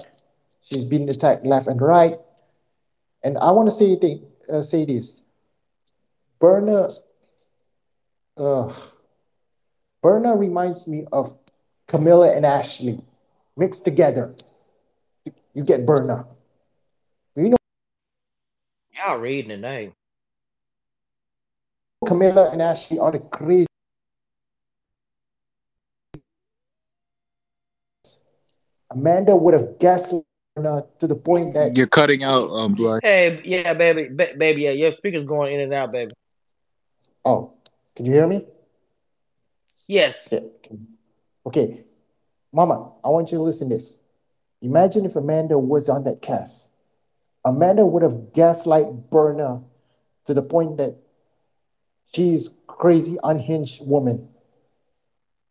[0.62, 2.16] she's being attacked left and right.
[3.24, 5.22] And i want to say uh, say this.
[6.40, 6.90] Berna
[8.38, 8.74] uh,
[10.02, 11.38] Berna reminds me of
[11.88, 13.02] Camila and Ashley
[13.58, 14.34] mixed together.
[15.54, 16.26] You get Berna
[19.10, 19.92] Y'all reading tonight.
[22.06, 23.66] Camila and Ashley are the crazy.
[28.92, 33.00] Amanda would have guessed to the point that you're cutting out, um, Blood.
[33.02, 36.14] Hey, yeah, baby, ba- baby, yeah, your speaker's going in and out, baby.
[37.26, 37.54] Oh,
[37.96, 38.46] can you hear me?
[39.88, 40.28] Yes.
[40.32, 40.42] Yeah.
[41.48, 41.82] Okay,
[42.54, 44.00] Mama, I want you to listen to this.
[44.62, 46.69] Imagine if Amanda was on that cast.
[47.46, 49.62] Amanda would have gaslight Berna
[50.28, 50.98] to the point that
[52.14, 54.28] she's crazy, unhinged woman.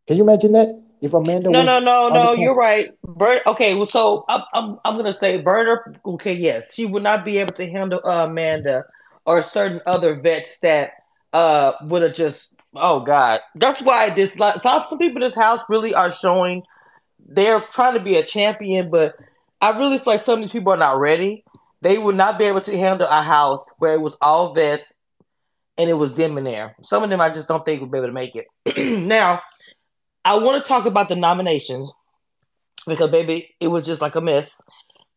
[0.06, 0.82] Can you imagine that?
[1.00, 2.90] If Amanda No, no, no, no, you're right.
[3.04, 7.24] Bert okay, well so I'm I'm I'm gonna say Berna okay, yes, she would not
[7.24, 8.84] be able to handle uh, Amanda
[9.24, 10.92] or certain other vets that
[11.32, 13.40] uh would have just oh god.
[13.54, 16.64] That's why this some some people in this house really are showing
[17.28, 19.14] they're trying to be a champion, but
[19.60, 21.44] I really feel like some of these people are not ready
[21.80, 24.94] they would not be able to handle a house where it was all vets
[25.76, 26.74] and it was them in there.
[26.82, 28.46] Some of them I just don't think would be able to make it.
[29.06, 29.40] now,
[30.24, 31.90] I want to talk about the nominations
[32.86, 34.60] because baby, it was just like a mess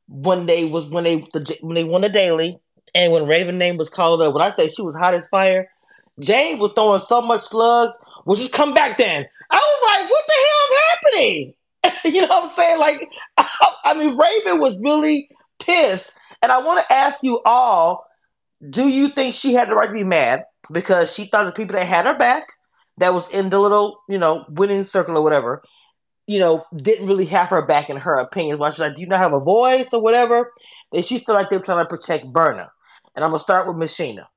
[0.08, 2.60] when they was when they the, when they won the daily
[2.93, 4.34] and when Raven name was called up.
[4.34, 5.69] When I say she was hot as fire,
[6.19, 7.95] Jane was throwing so much slugs.
[8.26, 9.26] Well, just come back then.
[9.50, 11.54] I was like, what the hell is happening?
[12.15, 12.80] you know what I'm saying?
[12.80, 18.06] Like, I, I mean, Raven was really pissed and I want to ask you all
[18.69, 21.75] do you think she had the right to be mad because she thought the people
[21.75, 22.47] that had her back,
[22.97, 25.63] that was in the little, you know, winning circle or whatever,
[26.27, 28.60] you know, didn't really have her back in her opinion?
[28.60, 30.51] Why she's like, do you not have a voice or whatever?
[30.93, 32.71] And she felt like they were trying to protect Berna.
[33.15, 34.27] And I'm going to start with Sheena.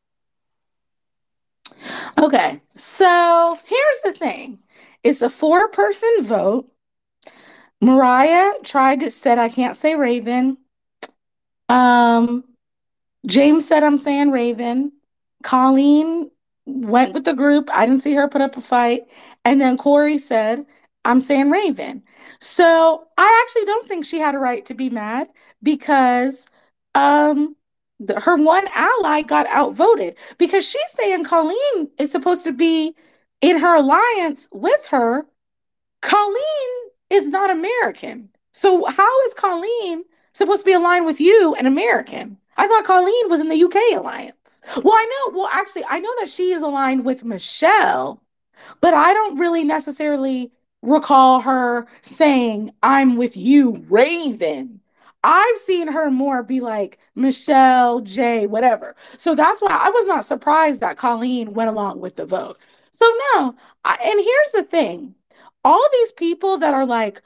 [2.19, 4.59] Okay, so here's the thing
[5.03, 6.71] it's a four person vote.
[7.81, 10.57] Mariah tried to said I can't say Raven.
[11.69, 12.45] Um,
[13.27, 14.93] James said I'm saying Raven.
[15.43, 16.31] Colleen
[16.67, 17.71] went with the group.
[17.73, 19.03] I didn't see her put up a fight.
[19.45, 20.65] And then Corey said,
[21.05, 22.03] I'm saying Raven.
[22.41, 25.29] So I actually don't think she had a right to be mad
[25.63, 26.47] because
[26.95, 27.57] um
[28.01, 32.95] the, her one ally got outvoted because she's saying Colleen is supposed to be
[33.41, 35.27] in her alliance with her.
[36.03, 38.29] Colleen is not American.
[38.53, 42.37] So how is Colleen supposed to be aligned with you, an American.
[42.57, 44.61] I thought Colleen was in the UK alliance.
[44.83, 45.39] Well, I know.
[45.39, 48.23] Well, actually, I know that she is aligned with Michelle,
[48.81, 54.81] but I don't really necessarily recall her saying, I'm with you, Raven.
[55.23, 58.95] I've seen her more be like Michelle, Jay, whatever.
[59.17, 62.59] So that's why I was not surprised that Colleen went along with the vote.
[62.93, 63.55] So, no.
[63.85, 65.15] I, and here's the thing
[65.65, 67.23] all these people that are like,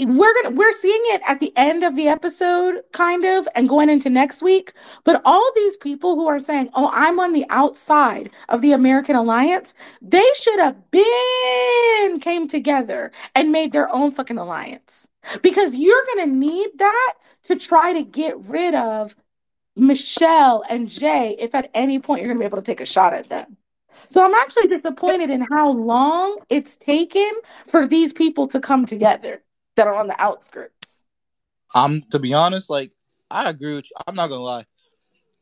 [0.00, 3.90] we're gonna we're seeing it at the end of the episode kind of and going
[3.90, 8.30] into next week but all these people who are saying oh i'm on the outside
[8.48, 14.38] of the american alliance they should have been came together and made their own fucking
[14.38, 15.06] alliance.
[15.42, 19.14] Because you're gonna need that to try to get rid of
[19.76, 23.12] michelle and jay if at any point you're gonna be able to take a shot
[23.12, 23.56] at them.
[24.08, 27.30] So i'm actually disappointed in how long it's taken
[27.66, 29.42] for these people to come together
[29.78, 31.04] that are on the outskirts.
[31.74, 32.92] I'm to be honest, like
[33.30, 33.96] I agree with you.
[34.06, 34.64] I'm not gonna lie.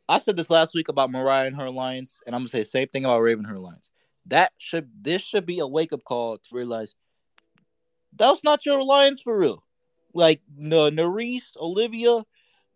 [0.09, 2.65] I said this last week about Mariah and her alliance, and I'm gonna say the
[2.67, 3.91] same thing about Raven her alliance.
[4.27, 6.95] That should this should be a wake up call to realize
[8.15, 9.63] that's not your alliance for real.
[10.15, 12.23] Like no Nurys, Olivia,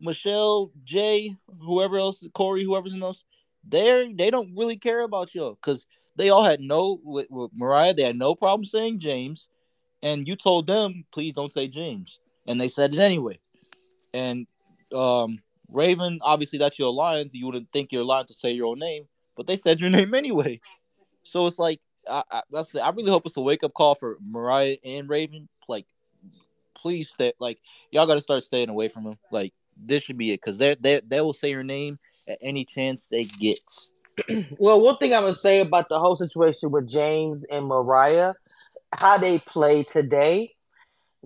[0.01, 3.25] Michelle, Jay, whoever else, Corey, whoever's in those,
[3.69, 5.85] they they don't really care about you because
[6.17, 7.95] they all had no with, with Mariah.
[7.95, 9.49] They had no problem saying James
[10.03, 13.39] and you told them please don't say James, and they said it anyway.
[14.13, 14.47] And
[14.95, 17.35] um, Raven, obviously that's your alliance.
[17.35, 20.15] You wouldn't think you're allowed to say your own name, but they said your name
[20.15, 20.61] anyway.
[21.23, 24.17] So it's like I, I, that's I really hope it's a wake up call for
[24.25, 25.49] Mariah and Raven.
[25.69, 25.87] Like,
[26.75, 27.33] please stay.
[27.39, 27.59] Like,
[27.91, 29.19] y'all got to start staying away from him.
[29.31, 32.65] Like, this should be it because they they they will say your name at any
[32.65, 33.61] chance they get.
[34.59, 38.35] well, one thing I'm gonna say about the whole situation with James and Mariah
[38.93, 40.55] how they play today,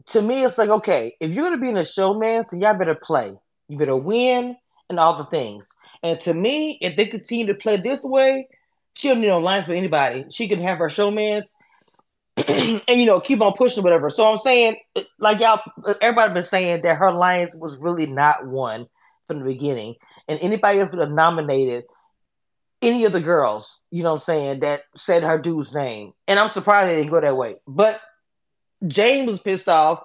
[0.06, 2.76] to me, it's like, okay, if you're going to be in a showman, so y'all
[2.76, 3.34] better play.
[3.68, 4.56] You better win
[4.90, 5.68] and all the things.
[6.02, 8.48] And to me, if they continue to play this way,
[8.94, 10.26] she don't need no lines for anybody.
[10.30, 11.44] She can have her showmans
[12.48, 14.10] and, you know, keep on pushing whatever.
[14.10, 14.76] So I'm saying,
[15.18, 15.60] like y'all,
[16.02, 18.86] everybody been saying that her lines was really not one
[19.26, 19.94] from the beginning.
[20.28, 21.84] And anybody else would have nominated
[22.84, 26.12] any of the girls, you know what I'm saying, that said her dude's name.
[26.28, 27.56] And I'm surprised they didn't go that way.
[27.66, 28.00] But
[28.86, 30.02] James was pissed off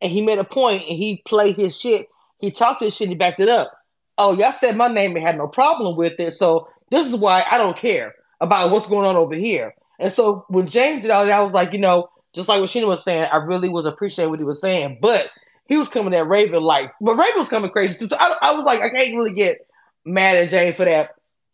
[0.00, 2.06] and he made a point and he played his shit.
[2.38, 3.72] He talked his shit and he backed it up.
[4.18, 6.34] Oh, y'all said my name and had no problem with it.
[6.34, 9.74] So this is why I don't care about what's going on over here.
[9.98, 12.70] And so when James did all that, I was like, you know, just like what
[12.70, 14.98] Sheena was saying, I really was appreciating what he was saying.
[15.00, 15.30] But
[15.66, 18.06] he was coming at Raven like, but Raven was coming crazy.
[18.06, 19.58] So I, I was like, I can't really get
[20.04, 21.10] mad at James for that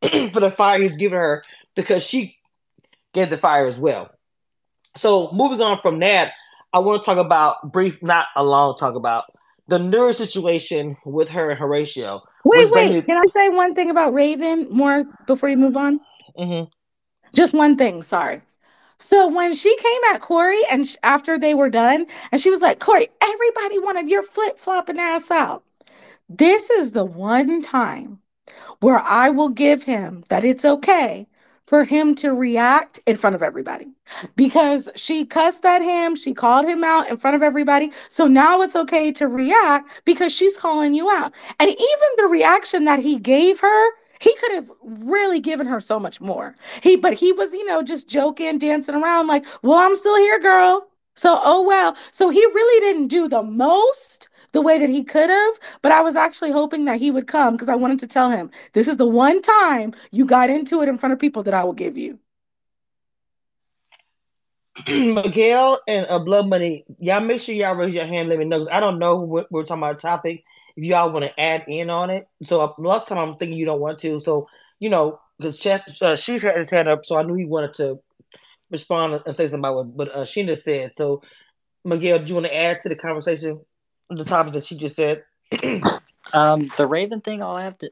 [0.33, 1.43] for the fire he's given her
[1.75, 2.37] because she
[3.13, 4.11] gave the fire as well.
[4.97, 6.33] So moving on from that,
[6.73, 9.25] I want to talk about brief, not a long talk about
[9.69, 12.21] the nerd situation with her and Horacio.
[12.45, 13.07] Wait, wait.
[13.07, 16.01] Can I say one thing about Raven more before you move on?
[16.39, 16.71] Mm-hmm.
[17.35, 18.03] Just one thing.
[18.03, 18.43] Sorry.
[18.99, 22.61] So when she came at Corey and sh- after they were done, and she was
[22.61, 25.65] like, Corey, everybody wanted your flip flopping ass out.
[26.29, 28.21] This is the one time
[28.85, 31.27] where I will give him that it's okay
[31.65, 33.87] for him to react in front of everybody
[34.37, 37.91] because she cussed at him, she called him out in front of everybody.
[38.11, 41.33] So now it's okay to react because she's calling you out.
[41.59, 45.99] And even the reaction that he gave her, he could have really given her so
[45.99, 46.55] much more.
[46.83, 50.41] He but he was, you know, just joking, dancing around like, "Well, I'm still here,
[50.41, 51.97] girl." So, oh well.
[52.11, 56.01] So he really didn't do the most the way that he could have, but I
[56.01, 58.97] was actually hoping that he would come because I wanted to tell him this is
[58.97, 61.99] the one time you got into it in front of people that I will give
[61.99, 62.19] you.
[64.89, 68.29] Miguel and uh, Blood Money, y'all make sure y'all raise your hand.
[68.29, 68.67] Let me know.
[68.71, 70.45] I don't know what we're talking about topic.
[70.77, 73.67] If y'all want to add in on it, so uh, last time I'm thinking you
[73.67, 74.21] don't want to.
[74.21, 77.45] So you know, because Chef uh, Chief had his hand up, so I knew he
[77.45, 78.01] wanted to
[78.71, 80.93] respond and say something about what, what uh, Sheena said.
[80.97, 81.23] So
[81.85, 83.61] Miguel, do you want to add to the conversation?
[84.17, 85.25] The topic that she just said?
[86.33, 87.91] um, the Raven thing, all I have to,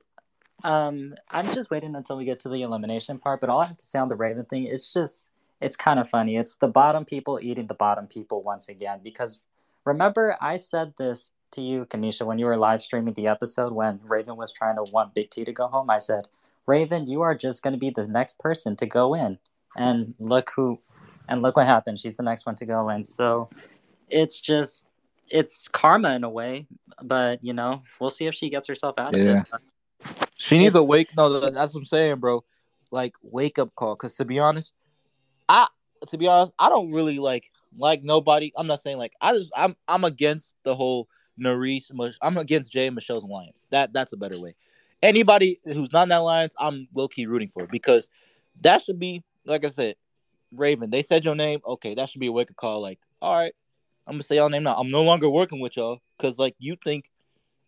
[0.63, 3.41] um, I'm just waiting until we get to the elimination part.
[3.41, 5.27] But all I have to say on the Raven thing, it's just,
[5.61, 6.37] it's kind of funny.
[6.37, 9.01] It's the bottom people eating the bottom people once again.
[9.03, 9.41] Because
[9.85, 14.01] remember, I said this to you, Cameshia, when you were live streaming the episode when
[14.05, 15.91] Raven was trying to want Big T to go home.
[15.91, 16.23] I said,
[16.67, 19.39] Raven, you are just going to be the next person to go in.
[19.77, 20.79] And look who,
[21.29, 21.99] and look what happened.
[21.99, 23.05] She's the next one to go in.
[23.05, 23.49] So
[24.09, 24.87] it's just
[25.29, 26.67] it's karma in a way,
[27.03, 29.41] but you know, we'll see if she gets herself out yeah.
[29.41, 29.61] of
[30.07, 30.27] it.
[30.37, 31.17] She needs a wake.
[31.17, 32.45] No, that's what I'm saying, bro.
[32.91, 33.95] Like wake up call.
[33.95, 34.73] Because to be honest,
[35.49, 35.67] I
[36.09, 38.53] to be honest, I don't really like like nobody.
[38.57, 41.09] I'm not saying like I just I'm I'm against the whole
[41.41, 41.85] Nurys.
[42.21, 43.67] I'm against Jay and Michelle's alliance.
[43.71, 44.55] That that's a better way.
[45.03, 48.09] anybody who's not in that alliance, I'm low key rooting for because
[48.63, 49.97] that should be like I said,
[50.55, 50.91] Raven.
[50.91, 51.61] They said your name.
[51.67, 52.81] Okay, that should be a wake up call.
[52.81, 53.53] Like, all right,
[54.07, 54.75] I'm gonna say y'all name now.
[54.77, 57.11] I'm no longer working with y'all because like you think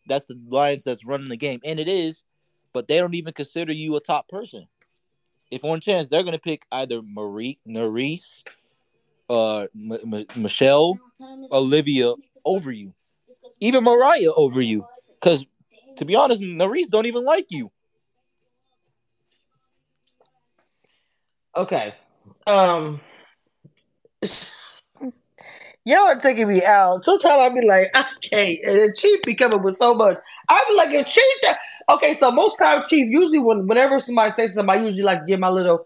[0.07, 2.25] that's the alliance that's running the game, and it is,
[2.73, 4.67] but they don't even consider you a top person.
[5.51, 8.43] If on chance they're gonna pick either Marie, Nurys,
[9.31, 10.99] uh, M- M- Michelle,
[11.53, 12.15] Olivia
[12.45, 12.93] over you,
[13.61, 15.47] even Mariah over you, because
[15.97, 17.71] to be honest, Nurys don't even like you.
[21.57, 21.95] Okay.
[22.47, 23.01] Um
[25.85, 27.05] Y'all are taking me out.
[27.05, 28.59] Sometimes I be like, I can't.
[28.65, 30.17] And then Chief be coming with so much.
[30.49, 31.59] I be like, a Chief that
[31.91, 35.27] okay, so most time, Chief, usually when whenever somebody says something, I usually like to
[35.27, 35.85] give my little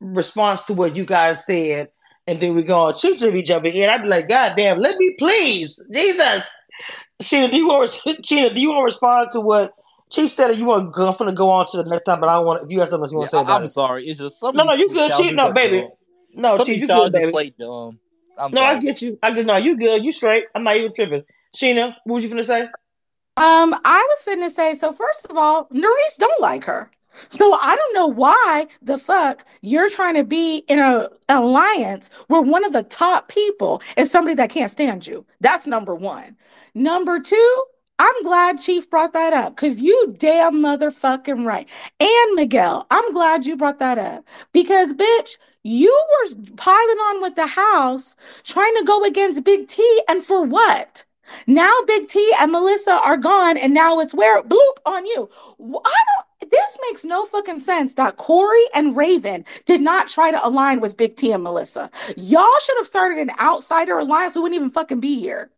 [0.00, 1.90] response to what you guys said.
[2.26, 3.90] And then we go on Chief Jimmy jumping in.
[3.90, 5.78] I'd be like, God damn, let me please.
[5.92, 6.48] Jesus.
[7.22, 9.74] Sheena, do you want Sheena, do you want to respond to what
[10.10, 12.28] Chief said or you want go, I'm gonna go on to the next time, but
[12.28, 13.64] I don't want if you have something you want to Yeah, say about I, am
[13.64, 13.72] it.
[13.72, 14.04] sorry.
[14.06, 15.34] It's just some No, no, you good, Chief.
[15.34, 15.88] No, baby.
[16.32, 17.30] No, Some Chief, you good, baby.
[17.30, 17.98] play dumb.
[18.38, 19.18] I'm No, I get you.
[19.22, 20.04] I get no, you good.
[20.04, 20.44] You straight.
[20.54, 21.24] I'm not even tripping.
[21.56, 22.62] Sheena, what was you gonna say?
[23.36, 26.90] Um, I was finna say, so first of all, Nurys don't like her.
[27.28, 32.42] So I don't know why the fuck you're trying to be in a alliance where
[32.42, 35.24] one of the top people is somebody that can't stand you.
[35.40, 36.36] That's number one.
[36.74, 37.64] Number two,
[37.98, 41.68] I'm glad Chief brought that up because you damn motherfucking right.
[42.00, 47.34] And Miguel, I'm glad you brought that up because bitch, you were piling on with
[47.34, 51.04] the house trying to go against Big T, and for what?
[51.46, 55.28] Now Big T and Melissa are gone, and now it's where bloop on you.
[55.60, 56.50] I don't.
[56.50, 60.96] This makes no fucking sense that Corey and Raven did not try to align with
[60.96, 61.90] Big T and Melissa.
[62.16, 64.34] Y'all should have started an outsider alliance.
[64.34, 65.50] We wouldn't even fucking be here.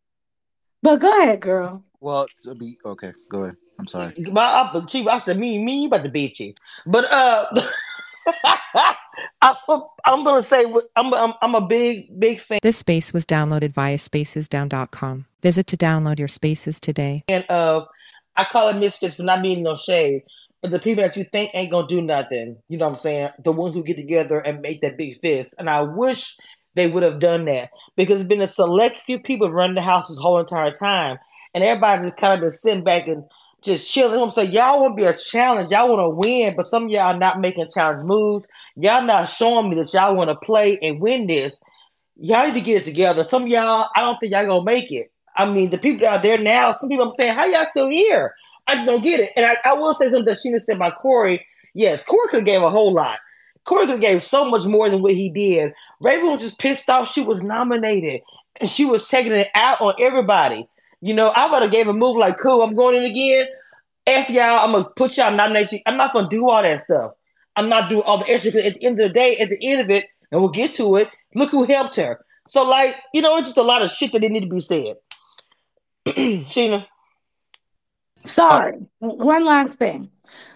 [0.83, 1.83] But go ahead, girl.
[2.01, 3.13] Well, to be okay.
[3.29, 3.57] Go ahead.
[3.79, 4.15] I'm sorry.
[4.31, 6.55] My chief, I said me, me, you about to be chief.
[6.87, 7.47] But uh,
[9.43, 9.57] I'm,
[10.05, 10.65] I'm gonna say
[10.97, 15.27] I'm, I'm I'm a big big fan This space was downloaded via spacesdown.com.
[15.43, 17.25] Visit to download your spaces today.
[17.29, 17.87] And of.
[18.37, 20.23] I call it misfits, but not meaning no shade.
[20.63, 23.29] But the people that you think ain't gonna do nothing, you know what I'm saying?
[23.43, 25.55] The ones who get together and make that big fist.
[25.59, 26.37] And I wish
[26.75, 30.09] they would have done that because it's been a select few people running the house
[30.09, 31.19] this whole entire time,
[31.55, 33.25] and everybody just kind of been sitting back and
[33.63, 34.21] just chilling.
[34.21, 37.15] I'm saying y'all want to be a challenge, y'all want to win, but some y'all
[37.15, 38.47] are not making challenge moves.
[38.77, 41.61] Y'all not showing me that y'all want to play and win this.
[42.17, 43.25] Y'all need to get it together.
[43.25, 45.11] Some y'all, I don't think y'all gonna make it.
[45.37, 48.35] I mean, the people out there now, some people I'm saying, how y'all still here?
[48.67, 49.33] I just don't get it.
[49.37, 51.45] And I, I will say something that Sheena said about Corey.
[51.75, 53.19] Yes, Corey could have gave a whole lot.
[53.65, 55.73] Corey could have gave so much more than what he did.
[56.01, 58.23] Raven was just pissed off she was nominated.
[58.61, 60.69] And she was taking it out on everybody.
[61.01, 63.47] You know, I would have gave a move like, cool, I'm going in again.
[64.07, 65.81] F y'all, I'm gonna put y'all nominate you.
[65.87, 67.13] I'm not gonna do all that stuff.
[67.57, 68.53] I'm not doing all the extra.
[68.63, 70.97] At the end of the day, at the end of it, and we'll get to
[70.97, 71.09] it.
[71.35, 72.25] Look who helped her.
[72.49, 74.61] So, like, you know, it's just a lot of shit that didn't need to be
[74.61, 74.97] said.
[76.07, 76.87] Sheena,
[78.21, 78.79] Sorry.
[78.99, 80.11] One last thing.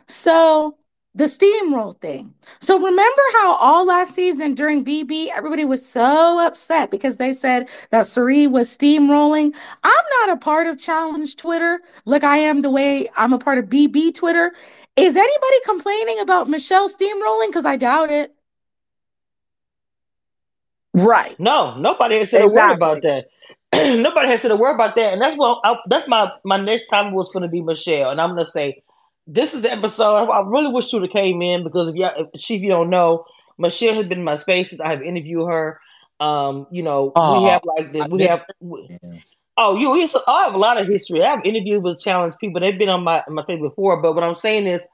[0.06, 0.76] So
[1.14, 2.32] the steamroll thing.
[2.60, 7.68] So remember how all last season during BB, everybody was so upset because they said
[7.90, 9.54] that Sari was steamrolling.
[9.82, 13.58] I'm not a part of Challenge Twitter like I am the way I'm a part
[13.58, 14.52] of BB Twitter.
[14.96, 17.48] Is anybody complaining about Michelle steamrolling?
[17.48, 18.34] Because I doubt it.
[20.92, 21.38] Right.
[21.38, 23.28] no, nobody has said a word about that.
[23.72, 26.88] nobody has said a word about that, and that's what I, that's my my next
[26.88, 28.82] time was going to be Michelle, and I'm going to say
[29.32, 30.28] this is the episode.
[30.30, 32.68] I really wish she would have came in because if y'all, if she, if you
[32.68, 33.24] don't know,
[33.58, 34.80] Michelle has been in my spaces.
[34.80, 35.80] I have interviewed her.
[36.18, 38.44] Um, you know, we have like the, we did- have.
[38.60, 38.98] we-
[39.62, 39.94] Oh, you.
[39.96, 41.22] It's, I have a lot of history.
[41.22, 42.60] I have interviewed with challenge people.
[42.60, 44.00] They've been on my my face before.
[44.00, 44.86] But what I'm saying is,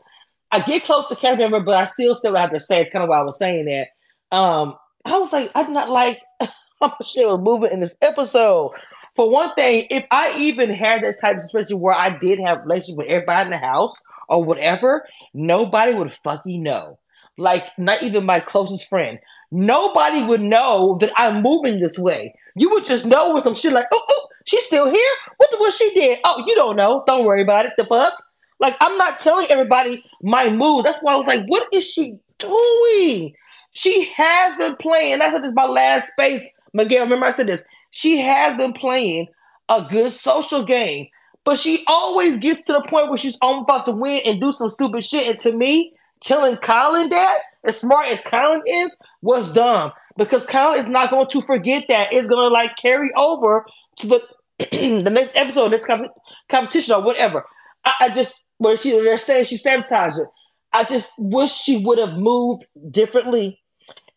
[0.51, 2.80] I get close to cast member, but I still I have to say.
[2.82, 4.37] It's kind of why I was saying that.
[4.37, 4.74] Um,
[5.05, 6.20] I was like, I'm not like
[6.80, 8.72] how Michelle was moving in this episode.
[9.14, 12.62] For one thing, if I even had that type of situation where I did have
[12.64, 13.93] relations with everybody in the house
[14.28, 16.98] or whatever, nobody would fucking know.
[17.38, 19.18] Like, not even my closest friend.
[19.50, 22.34] Nobody would know that I'm moving this way.
[22.54, 25.12] You would just know with some shit like, oh, oh, she's still here?
[25.36, 26.18] What the what she did?
[26.24, 27.04] Oh, you don't know.
[27.06, 27.74] Don't worry about it.
[27.76, 28.14] The fuck?
[28.58, 30.84] Like, I'm not telling everybody my move.
[30.84, 33.34] That's why I was like, what is she doing?
[33.72, 35.20] She has been playing.
[35.20, 36.42] I said this is my last space.
[36.72, 37.62] Miguel, remember I said this.
[37.90, 39.28] She has been playing
[39.68, 41.08] a good social game,
[41.47, 44.53] but she always gets to the point where she's almost about to win and do
[44.53, 45.28] some stupid shit.
[45.28, 48.90] And to me, telling Kyland that, as smart as Kyland is,
[49.22, 52.12] was dumb because Kyland is not going to forget that.
[52.12, 53.64] It's going to like carry over
[53.99, 54.28] to the
[54.59, 56.11] the next episode, next comp-
[56.49, 57.44] competition or whatever.
[57.84, 60.26] I, I just where she they're saying she sabotaged it.
[60.72, 63.61] I just wish she would have moved differently.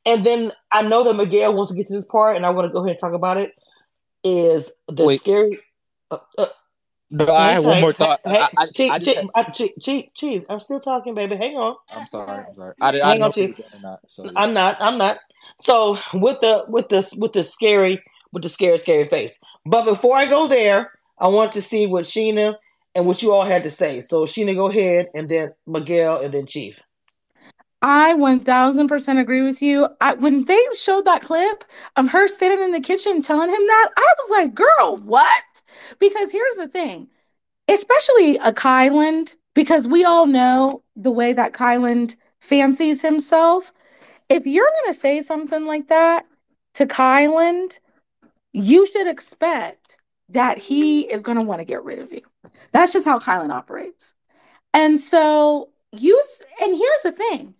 [0.03, 2.67] And then I know that Miguel wants to get to this part, and I want
[2.67, 3.51] to go ahead and talk about it.
[4.23, 5.19] Is the Wait.
[5.19, 5.59] scary?
[6.09, 6.47] Uh, uh,
[7.11, 8.19] No, I have one more thought.
[8.23, 11.15] Hey, I, I, Chief, I just Chief, had- uh, Chief, Chief, Chief, I'm still talking,
[11.15, 11.35] baby.
[11.37, 11.75] Hang on.
[11.91, 12.45] I'm sorry.
[12.47, 12.73] I'm sorry.
[12.79, 13.65] I, did- I Hang didn't know on, you Chief.
[13.73, 13.99] or not.
[14.09, 14.31] So yeah.
[14.35, 14.77] I'm not.
[14.79, 15.17] I'm not.
[15.59, 19.39] So with the with the with the scary with the scary scary face.
[19.65, 22.55] But before I go there, I want to see what Sheena
[22.93, 24.01] and what you all had to say.
[24.01, 26.79] So Sheena, go ahead, and then Miguel, and then Chief.
[27.81, 29.87] I 1000% agree with you.
[30.01, 31.63] I, when they showed that clip
[31.95, 35.43] of her sitting in the kitchen telling him that, I was like, girl, what?
[35.99, 37.07] Because here's the thing,
[37.67, 43.73] especially a Kyland, because we all know the way that Kyland fancies himself.
[44.29, 46.25] If you're going to say something like that
[46.75, 47.79] to Kyland,
[48.53, 49.97] you should expect
[50.29, 52.21] that he is going to want to get rid of you.
[52.71, 54.13] That's just how Kyland operates.
[54.73, 56.21] And so you,
[56.61, 57.55] and here's the thing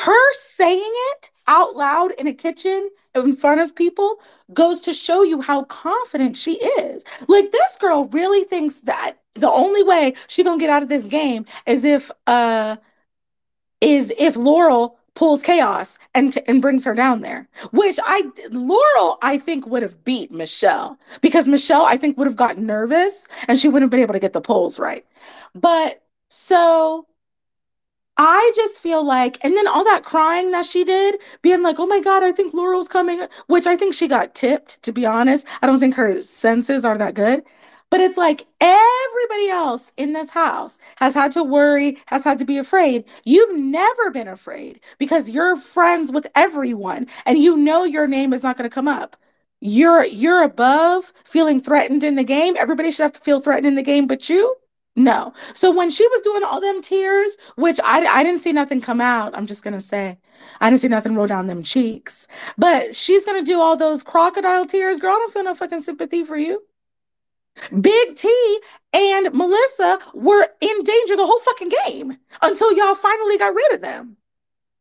[0.00, 4.20] her saying it out loud in a kitchen in front of people
[4.52, 7.04] goes to show you how confident she is.
[7.28, 11.06] Like this girl really thinks that the only way she gonna get out of this
[11.06, 12.76] game is if uh
[13.80, 17.48] is if Laurel pulls chaos and t- and brings her down there.
[17.72, 22.36] Which I Laurel I think would have beat Michelle because Michelle I think would have
[22.36, 25.04] gotten nervous and she wouldn't have been able to get the polls right.
[25.54, 27.06] But so
[28.16, 31.86] I just feel like, and then all that crying that she did, being like, oh
[31.86, 35.46] my God, I think Laurel's coming, which I think she got tipped, to be honest.
[35.62, 37.42] I don't think her senses are that good.
[37.90, 42.44] But it's like everybody else in this house has had to worry, has had to
[42.44, 43.04] be afraid.
[43.24, 48.42] You've never been afraid because you're friends with everyone and you know your name is
[48.42, 49.16] not going to come up.
[49.60, 52.54] You're you're above feeling threatened in the game.
[52.58, 54.56] Everybody should have to feel threatened in the game, but you?
[54.96, 55.32] No.
[55.54, 59.00] So when she was doing all them tears, which I, I didn't see nothing come
[59.00, 60.18] out, I'm just gonna say,
[60.60, 62.28] I didn't see nothing roll down them cheeks.
[62.56, 65.12] But she's gonna do all those crocodile tears, girl.
[65.12, 66.62] I don't feel no fucking sympathy for you.
[67.80, 68.60] Big T
[68.92, 73.80] and Melissa were in danger the whole fucking game until y'all finally got rid of
[73.80, 74.16] them.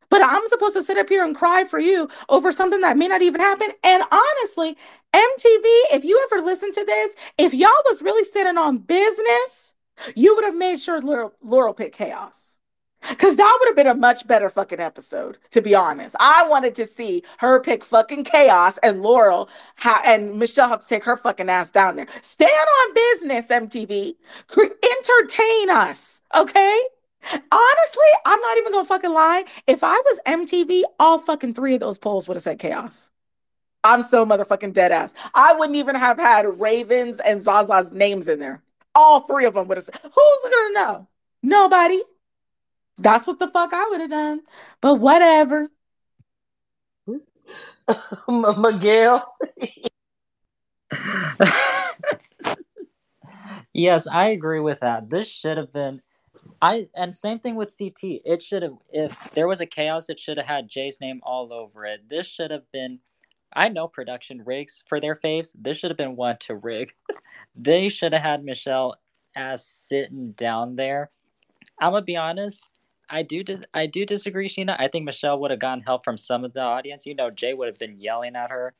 [0.09, 3.07] But I'm supposed to sit up here and cry for you over something that may
[3.07, 3.69] not even happen.
[3.83, 4.77] And honestly,
[5.11, 9.72] MTV, if you ever listen to this, if y'all was really sitting on business,
[10.15, 12.59] you would have made sure Laurel, Laurel picked chaos.
[13.09, 16.15] Because that would have been a much better fucking episode, to be honest.
[16.21, 21.03] I wanted to see her pick fucking chaos and Laurel ha- and Michelle to take
[21.03, 22.07] her fucking ass down there.
[22.21, 24.15] Stand on business, MTV.
[24.47, 26.81] Cre- entertain us, okay?
[27.31, 29.45] Honestly, I'm not even gonna fucking lie.
[29.67, 33.09] If I was MTV, all fucking three of those polls would have said chaos.
[33.83, 35.13] I'm so motherfucking dead ass.
[35.33, 38.61] I wouldn't even have had Ravens and Zaza's names in there.
[38.95, 41.07] All three of them would have said, Who's gonna know?
[41.41, 42.01] Nobody.
[42.97, 44.41] That's what the fuck I would have done.
[44.81, 45.69] But whatever.
[47.07, 47.21] M-
[48.61, 49.35] Miguel.
[53.73, 55.09] yes, I agree with that.
[55.09, 56.01] This should have been
[56.61, 58.21] I and same thing with CT.
[58.23, 61.51] It should have if there was a chaos, it should have had Jay's name all
[61.51, 62.07] over it.
[62.09, 62.99] This should have been
[63.55, 65.51] I know production rigs for their faves.
[65.55, 66.93] This should have been one to rig.
[67.55, 68.95] they should have had Michelle
[69.35, 71.09] as sitting down there.
[71.79, 72.63] I'm gonna be honest.
[73.09, 74.75] I do dis- I do disagree, Sheena.
[74.79, 77.05] I think Michelle would have gotten help from some of the audience.
[77.05, 78.73] You know, Jay would have been yelling at her.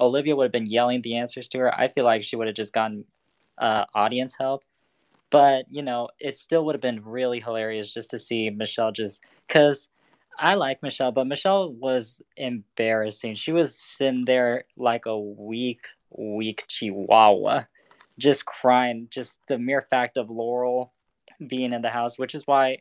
[0.00, 1.74] Olivia would have been yelling the answers to her.
[1.78, 3.04] I feel like she would have just gotten
[3.58, 4.62] uh, audience help.
[5.30, 9.22] But you know, it still would have been really hilarious just to see Michelle just
[9.46, 9.88] because
[10.38, 13.34] I like Michelle, but Michelle was embarrassing.
[13.34, 17.64] She was sitting there like a weak, weak chihuahua,
[18.18, 19.08] just crying.
[19.10, 20.92] Just the mere fact of Laurel
[21.46, 22.78] being in the house, which is why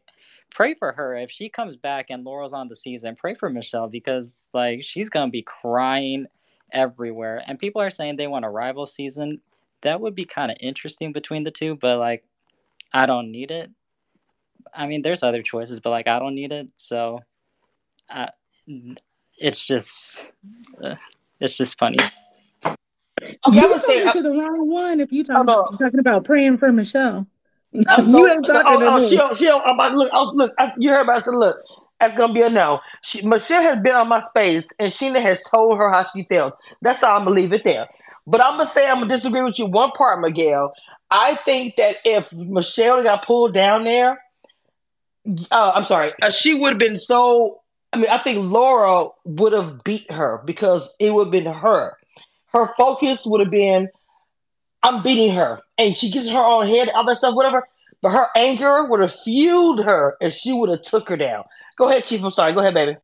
[0.54, 3.16] pray for her if she comes back and Laurel's on the season.
[3.16, 6.28] Pray for Michelle because like she's gonna be crying
[6.72, 9.42] everywhere, and people are saying they want a rival season.
[9.82, 12.24] That would be kind of interesting between the two, but like
[12.94, 13.72] I don't need it.
[14.74, 16.68] I mean, there's other choices, but like I don't need it.
[16.78, 17.20] So,
[18.10, 18.28] uh,
[19.38, 20.20] it's just,
[20.84, 20.96] uh,
[21.40, 21.98] it's just funny.
[22.66, 24.04] Okay, You I'm gonna say.
[24.04, 25.78] talking to the wrong one if you talking, Hold on.
[25.78, 27.28] talking about praying for Michelle.
[27.88, 29.10] Uh, you no, ain't talking oh, to oh, me.
[29.10, 31.24] she'll, she'll, I'm about, look, oh, look, I, you heard about it.
[31.24, 31.58] So look,
[32.00, 32.80] that's gonna be a no.
[33.04, 36.54] She, Michelle has been on my space, and Sheena has told her how she feels.
[36.82, 37.88] That's how I'm gonna leave it there.
[38.26, 40.74] But I'm gonna say I'm gonna disagree with you one part, Miguel.
[41.10, 44.22] I think that if Michelle got pulled down there,
[45.50, 47.62] uh, I'm sorry, uh, she would have been so.
[47.94, 51.98] I mean, I think Laura would have beat her because it would have been her.
[52.54, 53.90] Her focus would have been,
[54.84, 57.68] I'm beating her, and she gets her own head, all that stuff, whatever.
[58.02, 61.44] but her anger would have fueled her and she would have took her down.
[61.78, 62.24] Go ahead, Chief.
[62.24, 62.54] I'm sorry.
[62.54, 62.98] Go ahead, baby.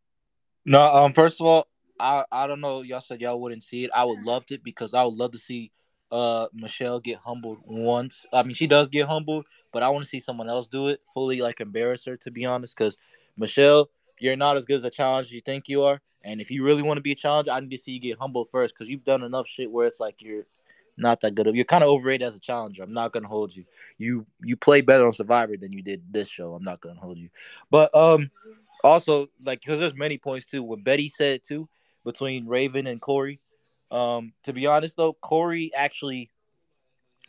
[0.65, 1.67] No, um, first of all,
[1.99, 2.81] I I don't know.
[2.81, 3.91] Y'all said y'all wouldn't see it.
[3.95, 5.71] I would love it because I would love to see
[6.11, 8.25] uh Michelle get humbled once.
[8.33, 11.01] I mean, she does get humbled, but I want to see someone else do it
[11.13, 12.17] fully, like embarrass her.
[12.17, 12.97] To be honest, because
[13.37, 16.01] Michelle, you're not as good as a challenge you think you are.
[16.23, 18.17] And if you really want to be a challenge, I need to see you get
[18.17, 20.45] humble first because you've done enough shit where it's like you're
[20.97, 21.47] not that good.
[21.53, 22.83] You're kind of overrated as a challenger.
[22.83, 23.65] I'm not gonna hold you.
[23.97, 26.53] You you play better on Survivor than you did this show.
[26.53, 27.29] I'm not gonna hold you.
[27.69, 28.31] But um,
[28.83, 30.63] also like because there's many points too.
[30.63, 31.67] When Betty said too
[32.03, 33.39] between Raven and Corey.
[33.91, 36.31] Um, to be honest though, Corey actually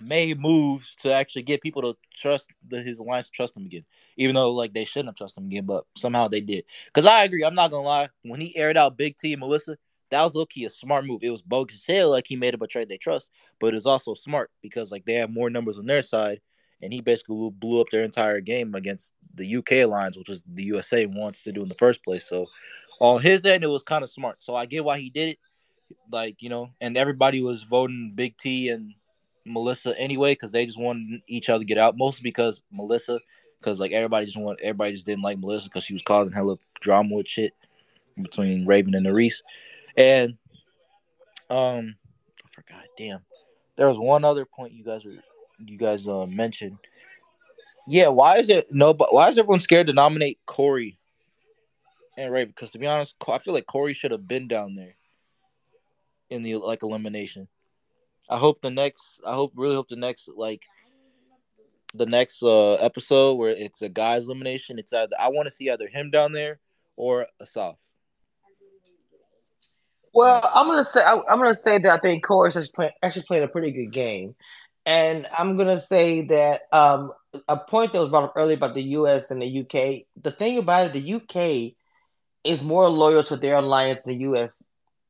[0.01, 3.85] made moves to actually get people to trust the, his alliance, trust him again.
[4.17, 6.65] Even though like they shouldn't have trusted him again, but somehow they did.
[6.87, 8.09] Because I agree, I'm not gonna lie.
[8.23, 9.77] When he aired out Big T and Melissa,
[10.11, 11.21] that was low key a smart move.
[11.23, 13.31] It was bogus as hell, like he made a betrayed they trust,
[13.61, 16.41] but it was also smart because like they have more numbers on their side,
[16.83, 20.65] and he basically blew up their entire game against the UK alliance, which is the
[20.65, 22.29] USA wants to do in the first place.
[22.29, 22.47] So
[23.01, 24.43] on his end, it was kind of smart.
[24.43, 25.39] So I get why he did it.
[26.11, 28.95] Like you know, and everybody was voting Big T and
[29.45, 31.97] Melissa anyway because they just wanted each other to get out.
[31.97, 33.21] Mostly because Melissa,
[33.59, 36.57] because like everybody just want everybody just didn't like Melissa because she was causing hella
[36.81, 37.53] drama with shit
[38.21, 39.43] between Raven and Nurys.
[39.97, 40.37] And
[41.51, 41.97] um,
[42.45, 42.85] I forgot.
[42.97, 43.21] Damn,
[43.77, 45.17] there was one other point you guys were
[45.59, 46.79] you guys uh, mentioned.
[47.87, 48.95] Yeah, why is it no?
[48.95, 50.99] But why is everyone scared to nominate Corey
[52.17, 52.49] and Raven?
[52.49, 54.97] Because to be honest, I feel like Corey should have been down there
[56.31, 57.49] in the like elimination.
[58.29, 59.20] I hope the next.
[59.27, 60.62] I hope really hope the next like
[61.95, 64.79] the next uh episode where it's a guys elimination.
[64.79, 66.59] It's either I want to see either him down there
[66.97, 67.77] or Asaf.
[70.12, 73.25] Well, I'm gonna say I, am gonna say that I think Corey's is play, actually
[73.25, 74.37] playing a pretty good game,
[74.87, 77.12] and I'm gonna say that um,
[77.49, 79.31] a point that was brought up earlier about the U.S.
[79.31, 80.07] and the UK.
[80.22, 81.75] The thing about it, the UK
[82.45, 84.62] is more loyal to their alliance than the U.S.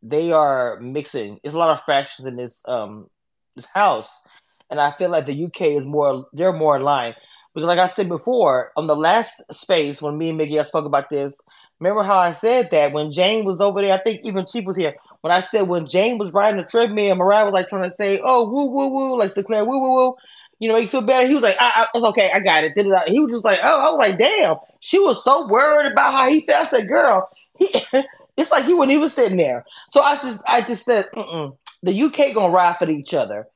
[0.04, 1.40] They are mixing.
[1.42, 3.10] It's a lot of factions in this um
[3.56, 4.20] this house,
[4.70, 6.26] and I feel like the UK is more.
[6.32, 7.16] They're more aligned
[7.54, 11.10] because, like I said before, on the last space when me and Miguel spoke about
[11.10, 11.40] this
[11.80, 13.92] Remember how I said that when Jane was over there?
[13.92, 14.94] I think even Chief was here.
[15.22, 17.94] When I said when Jane was riding the treadmill, and Mariah was like trying to
[17.94, 20.16] say, "Oh, woo, woo, woo," like Sinclair, woo, woo, woo.
[20.60, 21.26] You know, you feel better.
[21.26, 23.08] He was like, I, I, "It's okay, I got it." Did it?
[23.08, 26.28] He was just like, "Oh," I was like, "Damn." She was so worried about how
[26.28, 26.66] he felt.
[26.66, 27.28] I said, "Girl,
[27.58, 27.68] he."
[28.36, 29.64] it's like he wasn't even sitting there.
[29.90, 31.56] So I just, I just said, Mm-mm.
[31.82, 33.46] "The UK gonna ride for each other.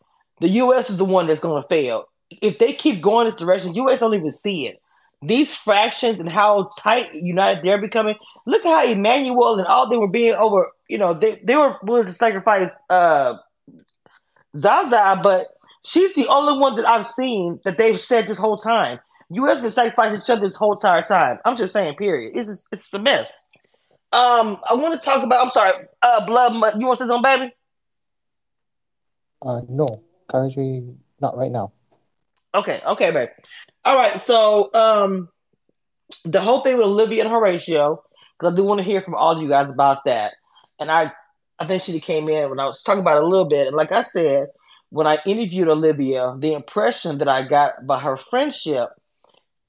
[0.40, 2.04] The US is the one that's gonna fail.
[2.30, 4.80] If they keep going this direction, US don't even see it."
[5.22, 8.16] these fractions and how tight united they're becoming.
[8.46, 10.70] Look at how Emmanuel and all they were being over.
[10.88, 13.34] You know, they, they were willing to sacrifice uh,
[14.56, 15.46] Zaza, but
[15.84, 19.00] she's the only one that I've seen that they've said this whole time.
[19.30, 19.60] U.S.
[19.60, 21.38] been sacrificing each other this whole entire time.
[21.44, 22.32] I'm just saying, period.
[22.34, 23.44] It's just, it's a mess.
[24.10, 25.44] Um, I want to talk about.
[25.44, 26.52] I'm sorry, uh, blood.
[26.80, 27.52] You want to say something, baby?
[29.42, 31.72] Uh, no, currently not right now.
[32.54, 33.28] Okay, okay, babe.
[33.84, 35.28] All right, so um,
[36.24, 37.98] the whole thing with Olivia and Horacio,
[38.38, 40.34] because I do want to hear from all of you guys about that.
[40.80, 41.12] And I,
[41.58, 43.66] I think she came in when I was talking about a little bit.
[43.66, 44.48] And like I said,
[44.90, 48.90] when I interviewed Olivia, the impression that I got by her friendship,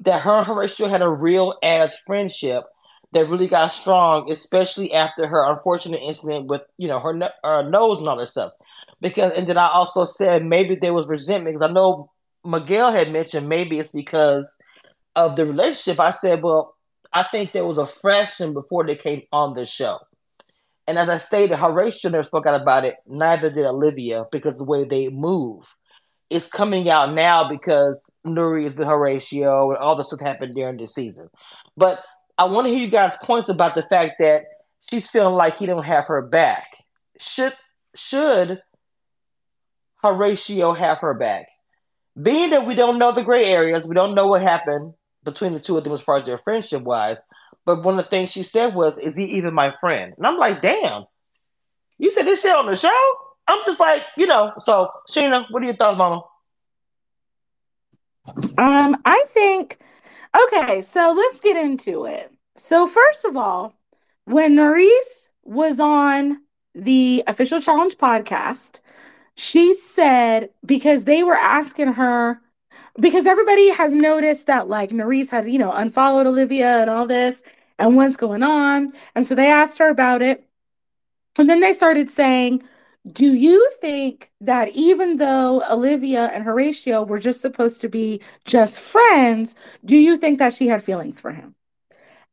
[0.01, 2.63] that her and Horacio had a real ass friendship
[3.11, 7.99] that really got strong, especially after her unfortunate incident with you know her, her nose
[7.99, 8.53] and all that stuff.
[9.01, 12.11] Because and then I also said maybe there was resentment because I know
[12.45, 14.51] Miguel had mentioned maybe it's because
[15.15, 15.99] of the relationship.
[15.99, 16.75] I said, well,
[17.11, 19.99] I think there was a fraction before they came on the show.
[20.87, 22.95] And as I stated, Horacio never spoke out about it.
[23.07, 25.75] Neither did Olivia because the way they move.
[26.29, 30.77] It's coming out now because Nurys has been Horacio and all the stuff happened during
[30.77, 31.29] the season.
[31.75, 32.03] But
[32.39, 34.45] I want to hear you guys' points about the fact that
[34.89, 36.67] she's feeling like he don't have her back.
[37.19, 37.53] Should
[37.95, 38.61] should
[40.03, 41.47] Horacio have her back?
[42.21, 45.59] being that we don't know the gray areas, we don't know what happened between the
[45.59, 47.17] two of them as far as their friendship wise.
[47.65, 50.37] But one of the things she said was, "Is he even my friend?" And I'm
[50.37, 51.05] like, "Damn,
[51.97, 53.15] you said this shit on the show."
[53.47, 54.53] I'm just like, you know.
[54.59, 56.21] So, Sheena, what are your thoughts, Mama?
[58.57, 59.79] Um, I think.
[60.35, 62.31] Okay, so let's get into it.
[62.55, 63.73] So first of all,
[64.25, 66.41] when Nurys was on
[66.75, 68.79] the official challenge podcast,
[69.35, 72.41] she said because they were asking her
[72.99, 77.41] because everybody has noticed that like Nurys had, you know, unfollowed Olivia and all this
[77.79, 78.93] and what's going on.
[79.15, 80.45] And so they asked her about it.
[81.37, 82.63] And then they started saying,
[83.07, 88.79] Do you think that even though Olivia and Horacio were just supposed to be just
[88.81, 91.55] friends, do you think that she had feelings for him?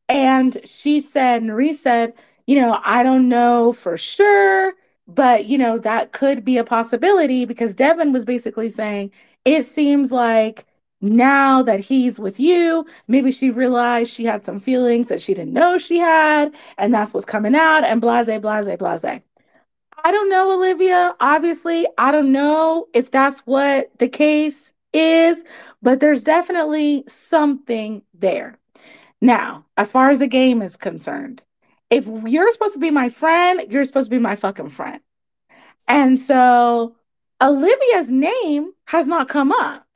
[0.08, 2.14] And she said, Nurys said,
[2.46, 4.74] you know, I don't know for sure,
[5.08, 9.12] but you know, that could be a possibility because Devin was basically saying,
[9.44, 10.66] it seems like
[11.00, 15.52] now that he's with you, maybe she realized she had some feelings that she didn't
[15.52, 19.22] know she had, and that's what's coming out, and blase, blase, blase.
[20.06, 21.16] I don't know, Olivia.
[21.18, 25.42] Obviously, I don't know if that's what the case is,
[25.82, 28.56] but there's definitely something there.
[29.20, 31.42] Now, as far as the game is concerned,
[31.90, 35.00] if you're supposed to be my friend, you're supposed to be my fucking friend.
[35.88, 36.94] And so
[37.42, 39.88] Olivia's name has not come up.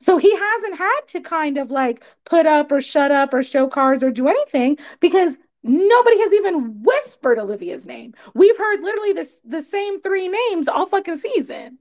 [0.00, 3.68] So he hasn't had to kind of like put up or shut up or show
[3.68, 8.14] cards or do anything because nobody has even whispered Olivia's name.
[8.34, 11.78] We've heard literally this the same three names all fucking season.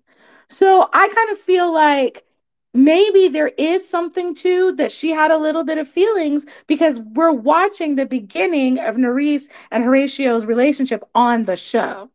[0.48, 2.26] So I kind of feel like
[2.74, 7.32] maybe there is something too that she had a little bit of feelings because we're
[7.32, 12.10] watching the beginning of Nurys and Horacio's relationship on the show.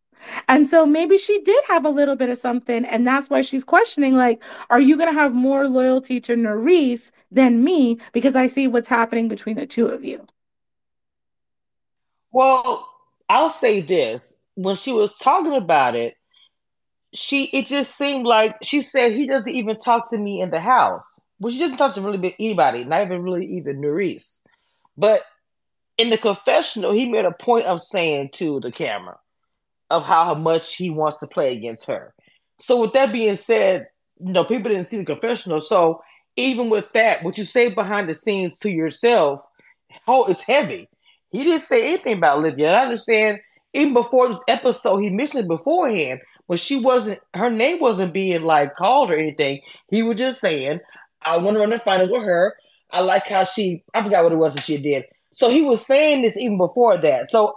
[0.49, 3.65] And so maybe she did have a little bit of something, and that's why she's
[3.65, 8.47] questioning like, are you going to have more loyalty to Nurys than me because I
[8.47, 10.27] see what's happening between the two of you?
[12.37, 12.87] Well,
[13.31, 14.37] I'll say this.
[14.57, 16.19] When she was talking about it,
[17.15, 20.61] she it just seemed like she said he doesn't even talk to me in the
[20.61, 21.07] house.
[21.41, 24.41] Well, she doesn't talk to really anybody, not even really even Nurys.
[24.99, 25.23] But
[25.97, 29.17] in the confessional, he made a point of saying to the camera
[29.89, 32.13] of how much he wants to play against her.
[32.61, 33.89] So with that being said,
[34.21, 35.63] you know, people didn't see the confessional.
[35.63, 36.03] So
[36.37, 39.41] even with that, what you say behind the scenes to yourself,
[40.07, 40.91] oh, it's heavy.
[41.31, 42.69] He didn't say anything about Olivia.
[42.69, 43.41] And I understand
[43.75, 48.43] even before this episode, he mentioned it beforehand but she wasn't her name wasn't being
[48.43, 49.61] like called or anything.
[49.91, 50.81] He was just saying,
[51.23, 52.57] I want to run the final with her.
[52.91, 55.05] I like how she I forgot what it was that she did.
[55.33, 57.31] So he was saying this even before that.
[57.31, 57.57] So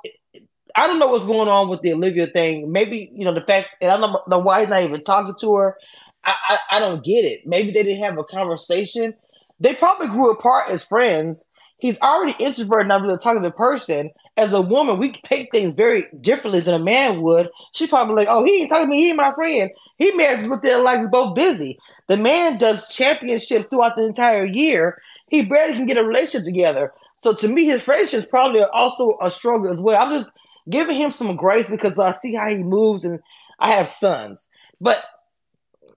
[0.75, 2.71] I don't know what's going on with the Olivia thing.
[2.71, 5.55] Maybe, you know, the fact and I don't know why he's not even talking to
[5.55, 5.77] her.
[6.23, 7.45] I, I, I don't get it.
[7.45, 9.13] Maybe they didn't have a conversation.
[9.59, 11.45] They probably grew apart as friends.
[11.79, 15.75] He's already introverted, not really talking to the person as a woman, we take things
[15.75, 17.49] very differently than a man would.
[17.73, 19.01] She's probably like, "Oh, he ain't talking to me.
[19.01, 19.69] He ain't my friend.
[19.97, 21.77] He married with there like we're both busy."
[22.07, 25.01] The man does championships throughout the entire year.
[25.27, 26.93] He barely can get a relationship together.
[27.17, 30.01] So to me, his friendship is probably also a struggle as well.
[30.01, 30.31] I'm just
[30.69, 33.19] giving him some grace because I see how he moves, and
[33.59, 34.47] I have sons.
[34.79, 35.03] But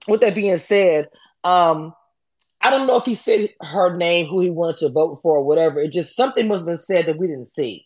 [0.05, 1.09] with that being said,
[1.45, 1.93] um,
[2.63, 5.43] I don't know if he said her name, who he wanted to vote for, or
[5.43, 5.79] whatever.
[5.81, 7.85] It just something must have been said that we didn't see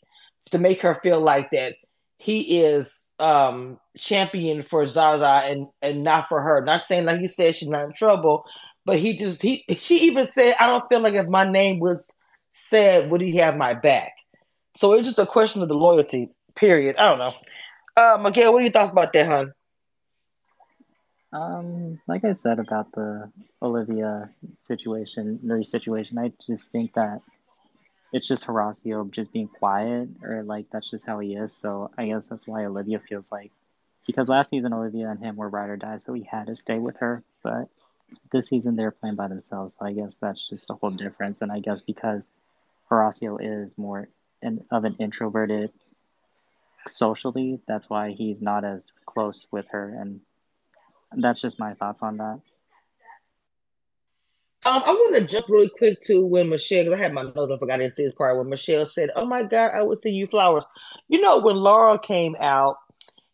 [0.51, 1.75] to make her feel like that
[2.19, 6.63] he is um champion for Zaza and and not for her.
[6.63, 8.45] Not saying like you said she's not in trouble,
[8.85, 12.09] but he just he she even said I don't feel like if my name was
[12.51, 14.13] said would he have my back.
[14.75, 16.29] So it's just a question of the loyalty.
[16.55, 16.95] Period.
[16.97, 17.33] I don't know.
[17.95, 19.53] Uh, Miguel, what are your thoughts about that, hon?
[21.33, 23.29] Um, like I said about the
[23.61, 27.21] Olivia situation, Nurys situation, I just think that
[28.13, 31.53] it's just Horacio just being quiet, or like that's just how he is.
[31.53, 33.51] So I guess that's why Olivia feels like
[34.05, 36.79] because last season Olivia and him were ride or die, so he had to stay
[36.79, 37.23] with her.
[37.43, 37.67] But
[38.31, 41.41] this season they're playing by themselves, so I guess that's just a whole difference.
[41.41, 42.31] And I guess because
[42.89, 44.07] Horacio is more
[44.41, 45.71] an, of an introverted
[46.87, 50.21] socially, that's why he's not as close with her, and
[51.15, 52.39] that's just my thoughts on that.
[54.65, 57.51] Um, I want to jump really quick to when Michelle, because I had my notes,
[57.51, 60.15] I forgot to see this part when Michelle said, "Oh my God, I would send
[60.15, 60.65] you flowers."
[61.07, 62.77] You know, when Laura came out,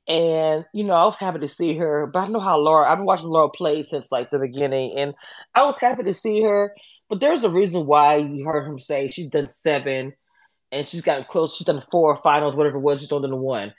[0.08, 2.06] and you know, I was happy to see her.
[2.06, 2.88] But I know how Laura.
[2.88, 5.16] I've been watching Laura play since like the beginning, and
[5.56, 6.76] I was happy to see her.
[7.10, 10.14] But there's a reason why you heard him say she's done seven,
[10.72, 11.56] and she's gotten close.
[11.56, 13.02] She's done four finals, whatever it was.
[13.02, 13.74] She's only done one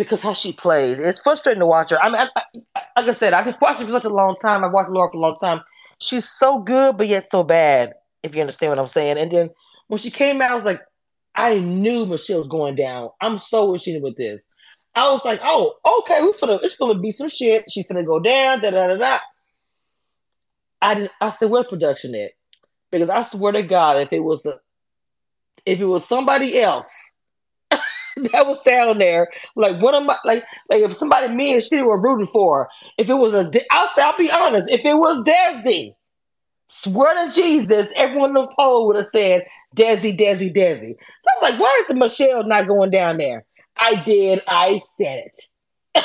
[0.00, 0.98] because how she plays.
[0.98, 2.02] It's frustrating to watch her.
[2.02, 2.42] I mean, I,
[2.74, 4.64] I, like I said, I've been watching for such a long time.
[4.64, 5.62] I've watched Laura for a long time
[6.00, 9.18] she's so good but yet so bad, if you understand what I'm saying.
[9.18, 9.50] And then
[9.86, 10.82] when she came out, I was like,
[11.34, 13.10] I knew Michelle was going down.
[13.20, 14.42] I'm so wishing with this.
[14.94, 17.70] I was like, oh, okay, we finna, it's gonna be some shit.
[17.70, 19.18] She's gonna go down, da da da da.
[20.82, 21.12] I didn't.
[21.20, 22.32] I said, where production at?
[22.90, 24.58] Because I swear to God, if it was a,
[25.64, 26.92] if it was somebody else
[28.32, 31.82] that was down there, like what am I like, like if somebody me and she
[31.82, 32.68] were rooting for,
[32.98, 35.94] if it was a, I'll say, I'll be honest, if it was Desi,
[36.68, 39.46] swear to Jesus, everyone in the poll would have said
[39.76, 40.94] Desi, Desi, Desi.
[40.94, 43.44] So I'm like, why is Michelle not going down there?
[43.76, 44.42] I did.
[44.48, 45.40] I said it.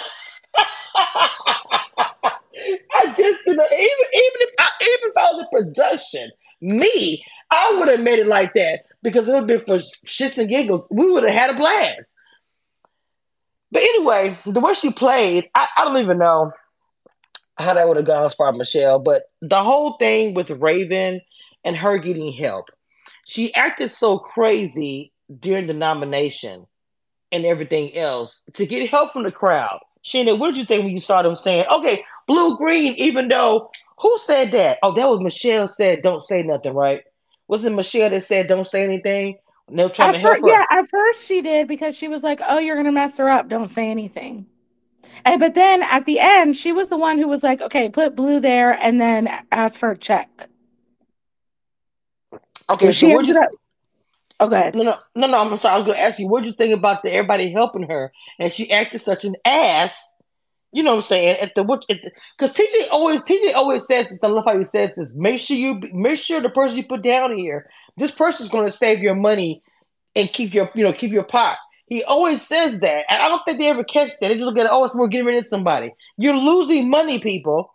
[2.93, 6.31] I just didn't even even if I, even if I was in production,
[6.61, 10.37] me, I would have made it like that because it would have been for shits
[10.37, 10.87] and giggles.
[10.89, 12.09] We would have had a blast.
[13.71, 16.51] But anyway, the way she played, I, I don't even know
[17.57, 18.99] how that would have gone as far as Michelle.
[18.99, 21.21] But the whole thing with Raven
[21.63, 22.65] and her getting help,
[23.25, 26.67] she acted so crazy during the nomination
[27.31, 29.79] and everything else to get help from the crowd.
[30.03, 33.71] Sheena, what did you think when you saw them saying, okay, blue green, even though
[33.99, 34.79] who said that?
[34.83, 37.03] Oh, that was Michelle said, don't say nothing, right?
[37.47, 39.37] Was it Michelle that said, don't say anything?
[39.69, 40.47] Were trying At to help fir- her.
[40.49, 43.47] yeah, at first she did because she was like, "Oh, you're gonna mess her up.
[43.49, 44.45] Don't say anything."
[45.25, 48.15] And but then at the end, she was the one who was like, "Okay, put
[48.15, 50.49] blue there," and then ask for a check.
[52.69, 53.49] Okay, so she what'd you up.
[54.39, 54.75] Oh, go ahead.
[54.75, 57.03] no no no no I'm sorry, I was gonna ask you, what'd you think about
[57.03, 60.11] the everybody helping her and she acted such an ass?
[60.75, 61.51] You know what I'm saying?
[61.55, 65.07] The what because TJ always TJ always says this, I love how he says this.
[65.13, 68.99] Make sure you make sure the person you put down here, this person's gonna save
[68.99, 69.63] your money
[70.17, 71.57] and keep your you know keep your pot.
[71.87, 74.27] He always says that, and I don't think they ever catch that.
[74.27, 75.93] They just look at oh, it's we're getting rid of somebody.
[76.17, 77.71] You're losing money, people.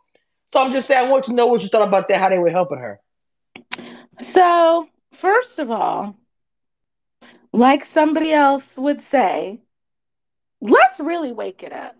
[0.53, 2.39] So I'm just saying, I want to know what you thought about that, how they
[2.39, 3.01] were helping her.
[4.19, 6.17] So, first of all,
[7.51, 9.63] like somebody else would say,
[10.61, 11.97] let's really wake it up.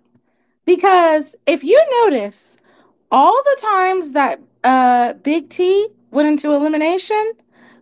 [0.77, 2.57] Because if you notice,
[3.11, 7.33] all the times that uh, Big T went into elimination,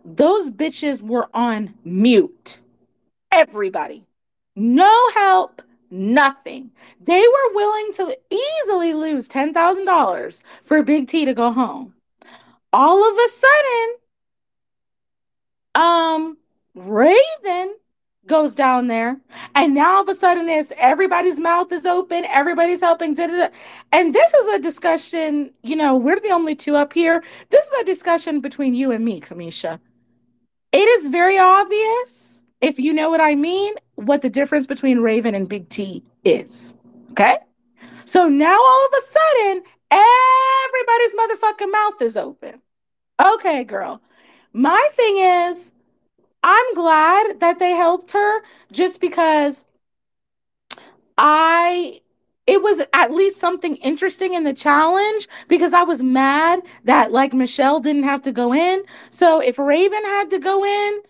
[0.03, 2.59] those bitches were on mute.
[3.31, 4.07] Everybody.
[4.55, 5.61] No help,
[5.91, 6.71] nothing.
[6.99, 11.93] They were willing to easily lose $10,000 for Big T to go home.
[12.73, 13.95] All of a sudden,
[15.75, 16.37] um,
[16.73, 17.75] Raven
[18.29, 19.19] goes down there,
[19.55, 23.13] and now all of a sudden it's everybody's mouth is open, everybody's helping.
[23.13, 23.49] Da, da, da.
[23.91, 27.21] And this is a discussion, you know, we're the only two up here.
[27.49, 29.79] This is a discussion between you and me, Cameshia.
[30.71, 35.35] It is very obvious, if you know what I mean, what the difference between Raven
[35.35, 36.73] and Big T is.
[37.11, 37.37] Okay?
[38.05, 42.61] So now all of a sudden, everybody's motherfucking mouth is open.
[43.19, 44.01] Okay, girl.
[44.53, 45.71] My thing is,
[46.43, 49.65] I'm glad that they helped her just because
[51.17, 52.01] I
[52.47, 57.31] it was at least something interesting in the challenge because I was mad that like
[57.31, 58.81] Michelle didn't have to go in.
[59.11, 61.01] So if Raven had to go in,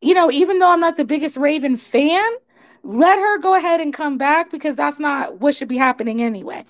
[0.00, 2.30] you know, even though I'm not the biggest Raven fan,
[2.84, 6.64] let her go ahead and come back because that's not what should be happening anyway.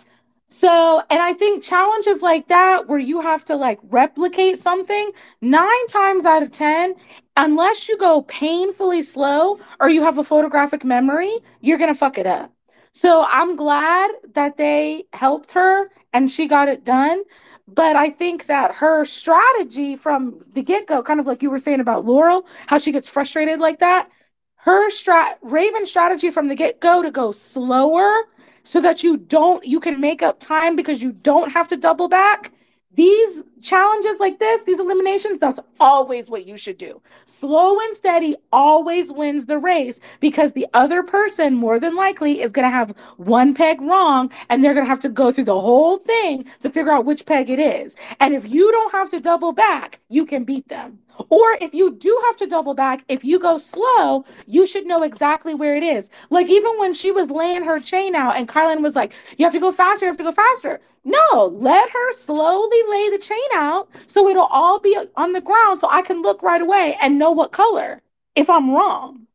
[0.48, 5.10] So, and I think challenges like that where you have to like replicate something,
[5.42, 6.94] nine times out of 10,
[7.36, 12.16] unless you go painfully slow or you have a photographic memory, you're going to fuck
[12.16, 12.50] it up.
[12.92, 17.24] So I'm glad that they helped her and she got it done.
[17.66, 21.58] But I think that her strategy from the get go, kind of like you were
[21.58, 24.08] saying about Laurel, how she gets frustrated like that,
[24.56, 28.24] her strat Raven strategy from the get go to go slower
[28.68, 32.06] so that you don't you can make up time because you don't have to double
[32.06, 32.52] back.
[32.92, 37.00] These challenges like this these eliminations that's always what you should do.
[37.24, 42.52] Slow and steady always wins the race because the other person more than likely is
[42.52, 45.58] going to have one peg wrong and they're going to have to go through the
[45.58, 47.96] whole thing to figure out which peg it is.
[48.20, 50.98] And if you don't have to double back you can beat them
[51.28, 55.02] or if you do have to double back, if you go slow, you should know
[55.02, 56.10] exactly where it is.
[56.30, 59.52] Like even when she was laying her chain out and Kyland was like, You have
[59.54, 60.80] to go faster, you have to go faster.
[61.04, 65.80] No, let her slowly lay the chain out so it'll all be on the ground
[65.80, 68.02] so I can look right away and know what color
[68.36, 69.26] if I'm wrong.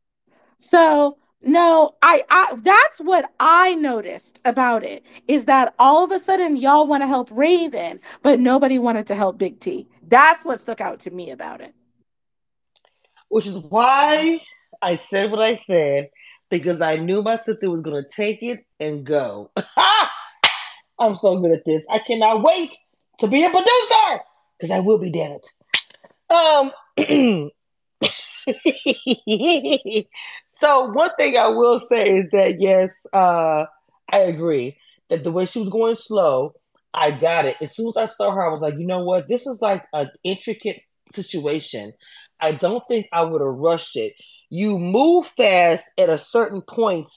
[0.59, 6.19] So no, I, I that's what I noticed about it is that all of a
[6.19, 9.87] sudden y'all want to help Raven, but nobody wanted to help Big T.
[10.13, 11.73] That's what stuck out to me about it.
[13.29, 14.41] Which is why
[14.79, 16.11] I said what I said
[16.51, 19.49] because I knew my sister was going to take it and go.
[20.99, 21.83] I'm so good at this.
[21.91, 22.69] I cannot wait
[23.21, 24.21] to be a producer
[24.59, 25.47] because I will be, damn it.
[26.29, 26.71] Um,
[30.51, 33.65] so one thing I will say is that yes, uh,
[34.11, 34.77] I agree
[35.09, 36.53] that the way she was going slow,
[36.93, 37.57] I got it.
[37.61, 39.27] As soon as I saw her, I was like, you know what?
[39.27, 40.81] This is like an intricate
[41.11, 41.93] situation.
[42.39, 44.13] I don't think I would have rushed it.
[44.49, 47.11] You move fast at a certain point,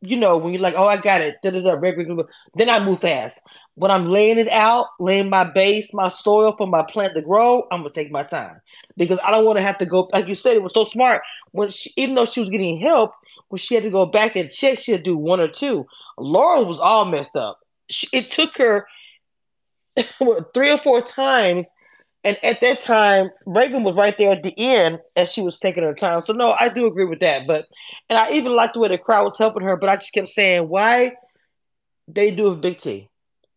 [0.00, 1.36] you know, when you're like, oh, I got it.
[1.42, 3.40] Then I move fast.
[3.74, 7.66] When I'm laying it out, laying my base, my soil for my plant to grow,
[7.70, 8.60] I'm gonna take my time
[8.96, 10.08] because I don't want to have to go.
[10.12, 13.12] Like you said, it was so smart when she, even though she was getting help,
[13.48, 15.86] when she had to go back and check, she had to do one or two.
[16.18, 17.58] Laurel was all messed up.
[17.88, 18.86] she, it took her
[20.54, 21.66] three or four times.
[22.22, 25.84] And at that time, Raven was right there at the end as she was taking
[25.84, 26.20] her time.
[26.20, 27.46] So no, I do agree with that.
[27.46, 27.66] But
[28.08, 30.28] and I even liked the way the crowd was helping her, but I just kept
[30.28, 31.14] saying, why
[32.06, 33.08] they do with Big T?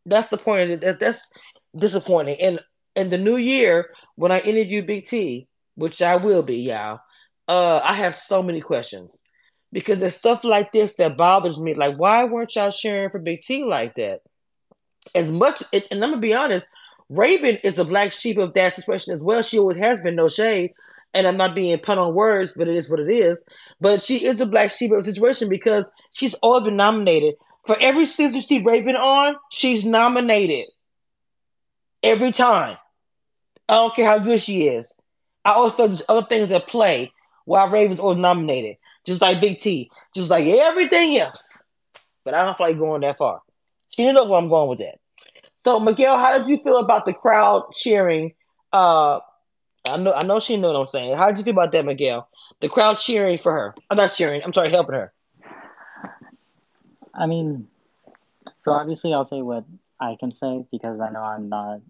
[0.06, 0.82] That's the point.
[0.82, 1.28] That that's
[1.76, 2.38] disappointing.
[2.40, 2.60] And
[2.96, 7.00] in the new year, when I interview Big T, which I will be, y'all,
[7.48, 9.12] uh, I have so many questions
[9.72, 11.74] because there's stuff like this that bothers me.
[11.74, 14.22] Like, why weren't y'all sharing for Big T like that?
[15.16, 16.66] As much, and I'm gonna be honest,
[17.10, 19.42] Raven is the black sheep of that situation as well.
[19.42, 20.74] She always has been, no shade.
[21.14, 23.40] And I'm not being put on words, but it is what it is.
[23.80, 27.36] But she is the black sheep of the situation because she's always been nominated.
[27.68, 30.66] For every season see Raven on, she's nominated.
[32.02, 32.78] Every time.
[33.70, 34.92] I don't care how good she is.
[35.46, 37.12] I also there's other things at play
[37.46, 38.78] while Raven's always nominated.
[39.06, 39.92] Just like Big T.
[40.16, 41.60] Just like everything else.
[42.26, 43.42] But I don't feel like going that far.
[43.96, 45.00] She knows where I'm going with that.
[45.64, 48.34] So Miguel, how did you feel about the crowd cheering?
[48.72, 49.20] Uh,
[49.88, 51.18] I know, I know she knew what I'm saying.
[51.18, 52.28] How did you feel about that, Miguel?
[52.60, 53.76] The crowd cheering for her.
[53.90, 54.42] I'm not cheering.
[54.44, 55.14] I'm sorry, helping her.
[57.14, 57.68] I mean,
[58.62, 59.66] so obviously I'll say what
[60.00, 61.82] I can say because I know I'm not.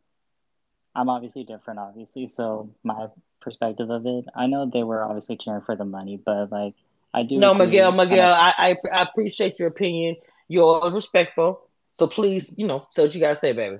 [0.95, 2.27] I'm obviously different, obviously.
[2.27, 3.07] So my
[3.41, 6.75] perspective of it, I know they were obviously cheering for the money, but like
[7.13, 7.37] I do.
[7.37, 10.17] No, Miguel, Miguel, I, I, I appreciate your opinion.
[10.47, 11.61] You're respectful.
[11.99, 13.77] So please, you know, say what you gotta say, baby.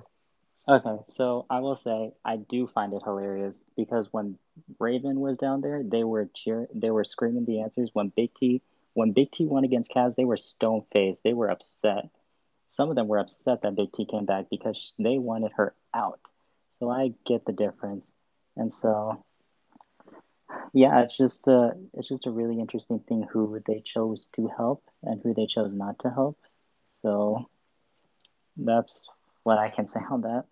[0.66, 4.38] Okay, so I will say I do find it hilarious because when
[4.78, 7.90] Raven was down there, they were cheering, they were screaming the answers.
[7.92, 8.62] When Big T,
[8.94, 11.22] when Big T won against Kaz, they were stone faced.
[11.22, 12.08] They were upset.
[12.70, 16.20] Some of them were upset that Big T came back because they wanted her out.
[16.78, 18.10] So I get the difference,
[18.56, 19.22] and so
[20.72, 24.82] yeah, it's just a it's just a really interesting thing who they chose to help
[25.02, 26.38] and who they chose not to help.
[27.02, 27.48] So
[28.56, 29.06] that's
[29.42, 30.44] what I can say on that.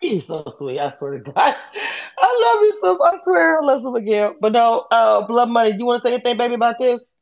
[0.00, 0.78] He's so sweet.
[0.78, 1.34] I swear to God.
[2.22, 4.34] I love you so I swear I love him again.
[4.40, 7.12] But no, uh Blood Money, do you want to say anything, baby, about this?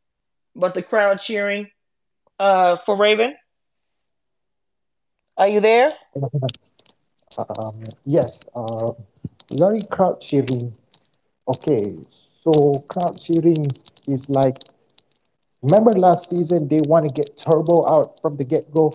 [0.56, 1.68] About the crowd cheering
[2.38, 3.34] uh for Raven?
[5.36, 5.92] Are you there?
[7.38, 8.40] Um, yes.
[8.54, 8.92] Uh,
[9.50, 10.76] regarding crowd cheering,
[11.46, 13.64] okay, so crowd cheering
[14.08, 14.56] is like
[15.62, 18.94] Remember last season they want to get Turbo out from the get go.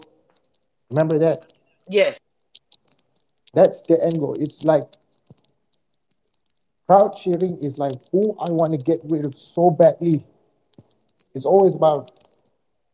[0.90, 1.52] Remember that?
[1.88, 2.18] Yes.
[3.54, 4.36] That's the end goal.
[4.40, 4.84] It's like
[6.88, 10.26] crowd cheering is like who I want to get rid of so badly.
[11.36, 12.12] It's always about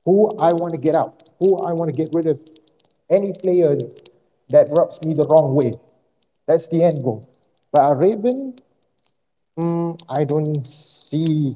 [0.05, 2.41] who I want to get out, who I want to get rid of.
[3.09, 3.76] Any player
[4.49, 5.74] that rubs me the wrong way.
[6.47, 7.28] That's the end goal.
[7.72, 8.55] But a Raven,
[9.57, 11.53] mm, I don't see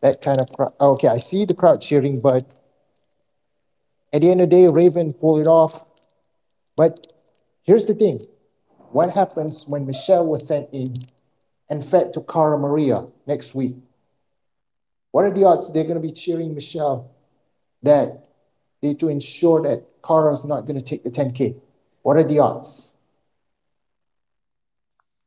[0.00, 0.74] that kind of crowd.
[0.80, 2.54] Okay, I see the crowd cheering, but
[4.12, 5.84] at the end of the day, Raven pulled it off.
[6.76, 7.06] But
[7.62, 8.20] here's the thing
[8.92, 10.94] what happens when Michelle was sent in
[11.68, 13.76] and fed to Cara Maria next week?
[15.12, 17.10] What are the odds they're going to be cheering Michelle
[17.82, 18.28] that
[18.80, 21.60] they to ensure that Cara's not going to take the 10K?
[22.02, 22.92] What are the odds?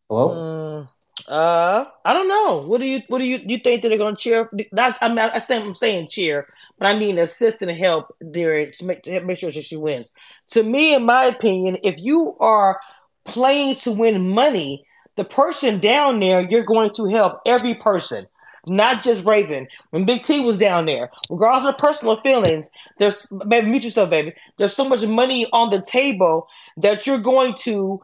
[0.10, 0.88] Hello?
[0.88, 0.90] Mm.
[1.28, 2.64] Uh, I don't know.
[2.68, 4.50] What do you what do you you think that they're gonna cheer?
[4.72, 6.48] Not I'm not I say I'm saying cheer,
[6.78, 10.10] but I mean assist and help during to make to make sure that she wins.
[10.50, 12.80] To me, in my opinion, if you are
[13.26, 14.86] playing to win money,
[15.16, 18.28] the person down there you're going to help every person,
[18.68, 19.68] not just Raven.
[19.92, 24.34] When Big T was down there, regardless of personal feelings, there's baby mute yourself, baby.
[24.58, 28.02] There's so much money on the table that you're going to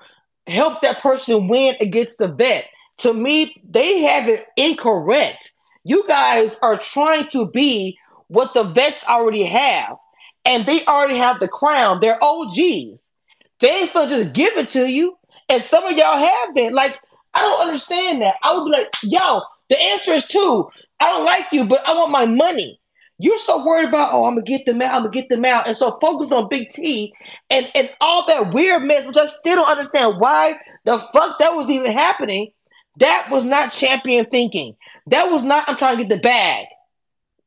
[0.47, 2.69] help that person win against the vet
[2.99, 5.51] to me, they have it incorrect.
[5.83, 7.97] You guys are trying to be
[8.27, 9.97] what the vets already have,
[10.45, 11.99] and they already have the crown.
[11.99, 13.11] They're OGs.
[13.59, 15.17] They ain't gonna just give it to you.
[15.49, 16.73] And some of y'all have been.
[16.73, 16.99] Like,
[17.33, 18.35] I don't understand that.
[18.43, 20.69] I would be like, yo, the answer is two.
[20.99, 22.79] I don't like you, but I want my money.
[23.21, 25.67] You're so worried about, oh, I'm gonna get them out, I'm gonna get them out.
[25.67, 27.13] And so focus on Big T
[27.49, 31.55] and, and all that weird mess, which I still don't understand why the fuck that
[31.55, 32.51] was even happening.
[32.99, 34.75] That was not champion thinking.
[35.07, 36.67] That was not, I'm trying to get the bag.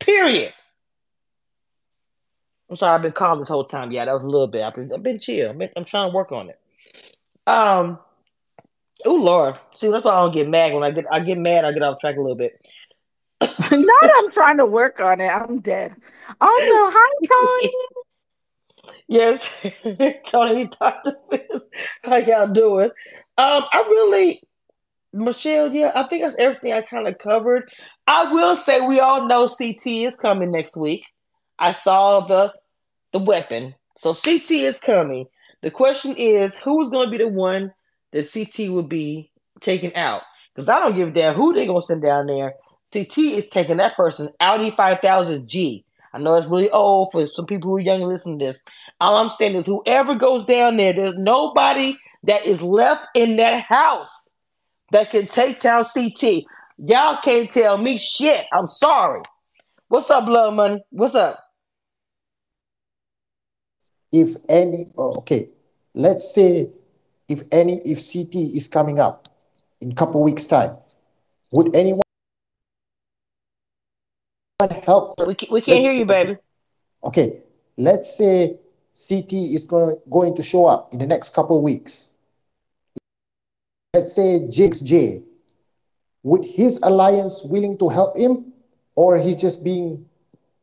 [0.01, 0.53] Period.
[2.69, 3.93] I'm sorry, I've been calm this whole time.
[3.93, 4.63] Yeah, that was a little bit.
[4.63, 5.53] I've been, I've been chill.
[5.53, 6.59] Been, I'm trying to work on it.
[7.47, 7.99] Um,
[9.05, 11.65] oh Lord, see that's why I don't get mad when I get I get mad.
[11.65, 12.67] I get off track a little bit.
[13.73, 15.29] Not I'm trying to work on it.
[15.29, 15.93] I'm dead.
[16.41, 17.71] Also, hi
[18.85, 18.95] Tony.
[19.09, 19.67] yes,
[20.27, 21.69] Tony, talk to us.
[22.05, 22.91] How y'all doing?
[23.37, 24.41] Um, I really
[25.13, 27.71] Michelle, yeah, I think that's everything I kind of covered.
[28.07, 31.05] I will say we all know CT is coming next week.
[31.59, 32.53] I saw the
[33.13, 33.75] the weapon.
[33.97, 35.27] So CT is coming.
[35.61, 37.73] The question is, who is going to be the one
[38.13, 40.23] that CT will be taken out?
[40.55, 42.55] Because I don't give a damn who they're going to send down there.
[42.93, 45.85] CT is taking that person Audi 5000G.
[46.15, 48.63] I know it's really old for some people who are young listening to this.
[49.01, 53.63] All I'm saying is, whoever goes down there, there's nobody that is left in that
[53.63, 54.11] house
[54.93, 56.45] that can take down CT.
[56.77, 58.45] Y'all can't tell me shit.
[58.53, 59.23] I'm sorry.
[59.89, 60.85] What's up, Blood Money?
[60.91, 61.39] What's up?
[64.13, 65.49] If any, oh, okay,
[65.95, 66.69] let's say
[67.29, 69.35] if any, if CT is coming up
[69.81, 70.77] in a couple weeks' time,
[71.51, 72.03] would anyone
[74.85, 75.19] help?
[75.27, 76.37] We can't, we can't hear you, baby.
[77.03, 77.41] Okay,
[77.79, 78.57] let's say
[79.09, 82.12] CT is going, going to show up in the next couple weeks.
[83.95, 85.21] Let's say Jake's J.
[86.23, 88.55] Would his alliance willing to help him,
[88.95, 90.07] or he's just being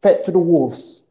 [0.01, 1.03] fed to the wolves?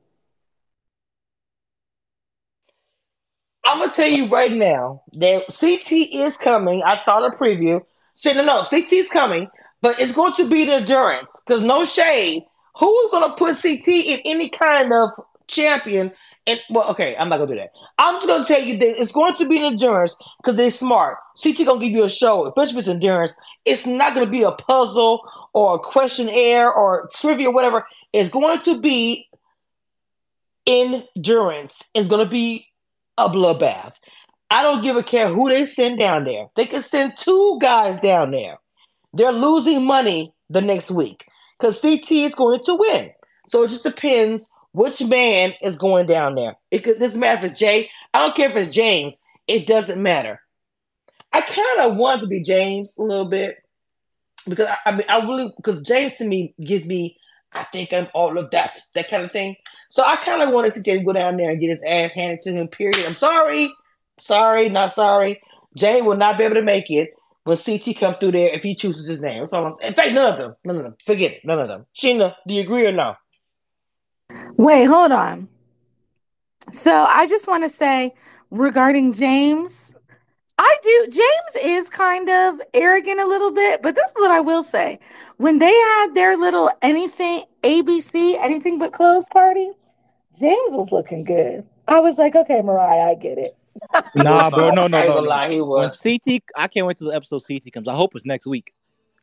[3.64, 6.82] I'm gonna tell you right now that CT is coming.
[6.82, 7.84] I saw the preview.
[8.14, 9.48] So no, no, CT is coming,
[9.80, 11.40] but it's going to be the endurance.
[11.46, 12.44] Because no shade.
[12.80, 15.10] Who is gonna put CT in any kind of
[15.46, 16.12] champion?
[16.48, 17.72] And well, okay, I'm not gonna do that.
[17.98, 21.18] I'm just gonna tell you that it's going to be an endurance because they're smart.
[21.40, 23.34] CT gonna give you a show, especially if it's endurance.
[23.66, 25.20] It's not gonna be a puzzle
[25.52, 27.86] or a questionnaire or trivia, or whatever.
[28.14, 29.28] It's going to be
[30.66, 31.82] endurance.
[31.94, 32.66] It's gonna be
[33.18, 33.92] a bloodbath.
[34.50, 36.46] I don't give a care who they send down there.
[36.56, 38.56] They can send two guys down there.
[39.12, 41.26] They're losing money the next week
[41.58, 43.10] because CT is going to win.
[43.48, 46.56] So it just depends which man is going down there.
[46.70, 47.90] It could this matter if it's Jay.
[48.12, 49.14] I don't care if it's James.
[49.46, 50.40] It doesn't matter.
[51.32, 53.58] I kind of want to be James a little bit
[54.48, 57.16] because I, I mean I really because James to me gives me
[57.52, 59.56] I think I'm all of that that kind of thing.
[59.90, 62.12] So I kind of want to see Jay go down there and get his ass
[62.12, 62.68] handed to him.
[62.68, 63.04] Period.
[63.06, 63.72] I'm sorry,
[64.20, 65.40] sorry, not sorry.
[65.76, 67.14] Jay will not be able to make it
[67.44, 69.40] when CT come through there if he chooses his name.
[69.40, 69.88] That's all I'm saying.
[69.88, 70.56] In fact, none of them.
[70.64, 70.96] None of them.
[71.06, 71.44] Forget it.
[71.44, 71.86] None of them.
[71.96, 73.16] Sheena, do you agree or no?
[74.56, 75.48] Wait, hold on.
[76.72, 78.14] So I just want to say
[78.50, 79.94] regarding James,
[80.58, 81.06] I do.
[81.10, 84.98] James is kind of arrogant a little bit, but this is what I will say.
[85.36, 89.70] When they had their little anything ABC, anything but clothes party,
[90.38, 91.64] James was looking good.
[91.86, 93.56] I was like, okay, Mariah, I get it.
[94.16, 95.06] Nah, bro, no, no, no.
[95.06, 95.20] no.
[95.20, 95.90] lie, he When.
[95.90, 97.86] CT, I can't wait till the episode CT comes.
[97.86, 98.74] I hope it's next week.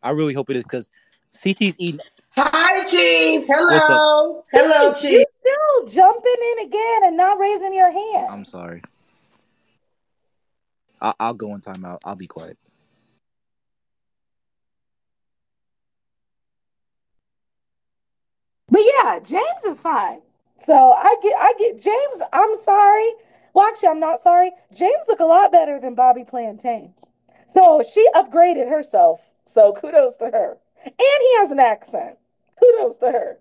[0.01, 0.89] I really hope it is because
[1.31, 1.99] CT's eating.
[2.37, 3.45] Hi, Chief.
[3.47, 4.33] Hello.
[4.33, 5.19] What's Hello, See, Chief.
[5.19, 8.27] you still jumping in again and not raising your hand.
[8.29, 8.81] I'm sorry.
[11.01, 11.99] I- I'll go in timeout.
[12.03, 12.57] I'll be quiet.
[18.69, 20.21] But yeah, James is fine.
[20.57, 22.21] So I get, I get James.
[22.33, 23.11] I'm sorry.
[23.53, 24.51] Well, actually, I'm not sorry.
[24.73, 26.93] James look a lot better than Bobby Plantain.
[27.47, 29.31] So she upgraded herself.
[29.45, 30.57] So kudos to her.
[30.83, 32.17] And he has an accent.
[32.59, 33.37] Kudos to her.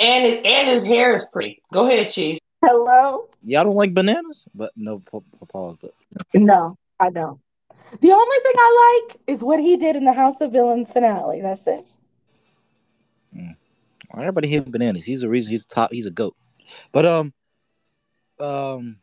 [0.00, 1.62] And his, and his hair is pretty.
[1.72, 2.38] Go ahead, Chief.
[2.64, 3.28] Hello.
[3.44, 5.76] Y'all don't like bananas, but no pa- pa- pause.
[5.80, 5.92] But
[6.32, 7.40] No, I don't.
[8.00, 11.40] The only thing I like is what he did in the House of Villains finale.
[11.40, 11.84] That's it.
[14.18, 15.04] everybody hates bananas.
[15.04, 15.92] He's the reason he's top.
[15.92, 16.36] He's a goat.
[16.92, 17.32] But um,
[18.40, 18.96] um,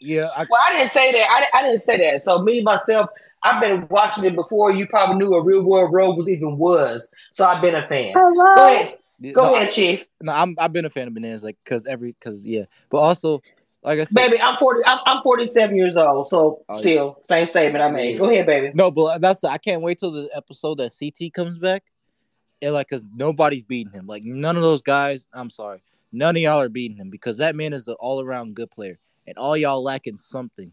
[0.00, 1.48] yeah, I, Well, I didn't say that.
[1.54, 2.22] I, I didn't say that.
[2.22, 3.10] So me myself,
[3.44, 7.10] I've been watching it before you probably knew a Real World Road was even was.
[7.32, 8.12] So I've been a fan.
[8.14, 8.54] Hello.
[8.54, 8.98] Go ahead.
[9.34, 10.06] Go no, ahead, Chief.
[10.20, 13.40] No, I'm I've been a fan of bananas, like because every because yeah, but also
[13.84, 14.82] like I said, Baby, I'm 40.
[14.86, 16.28] I'm, I'm 47 years old.
[16.28, 16.78] So Oh, yeah.
[16.80, 18.18] still, same statement I made.
[18.18, 18.70] Go ahead, baby.
[18.74, 21.84] no, but that's I can't wait till the episode that CT comes back,
[22.60, 24.06] and like because nobody's beating him.
[24.06, 25.26] Like none of those guys.
[25.32, 28.54] I'm sorry, none of y'all are beating him because that man is an all around
[28.54, 30.72] good player, and all y'all lacking something.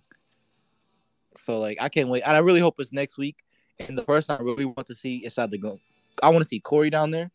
[1.40, 3.38] So like I can't wait, and I really hope it's next week.
[3.80, 5.80] And the person I really want to see is either go.
[6.22, 7.32] I want to see Corey down there.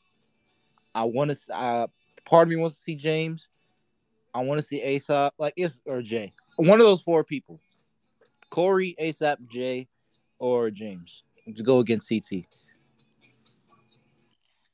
[0.94, 1.54] I want to.
[1.54, 1.86] Uh,
[2.24, 3.48] part of me wants to see James.
[4.34, 6.32] I want to see ASAP, like it's or Jay.
[6.56, 7.60] One of those four people.
[8.50, 9.88] Corey, ASAP, Jay,
[10.38, 11.22] or James
[11.56, 12.44] to go against CT.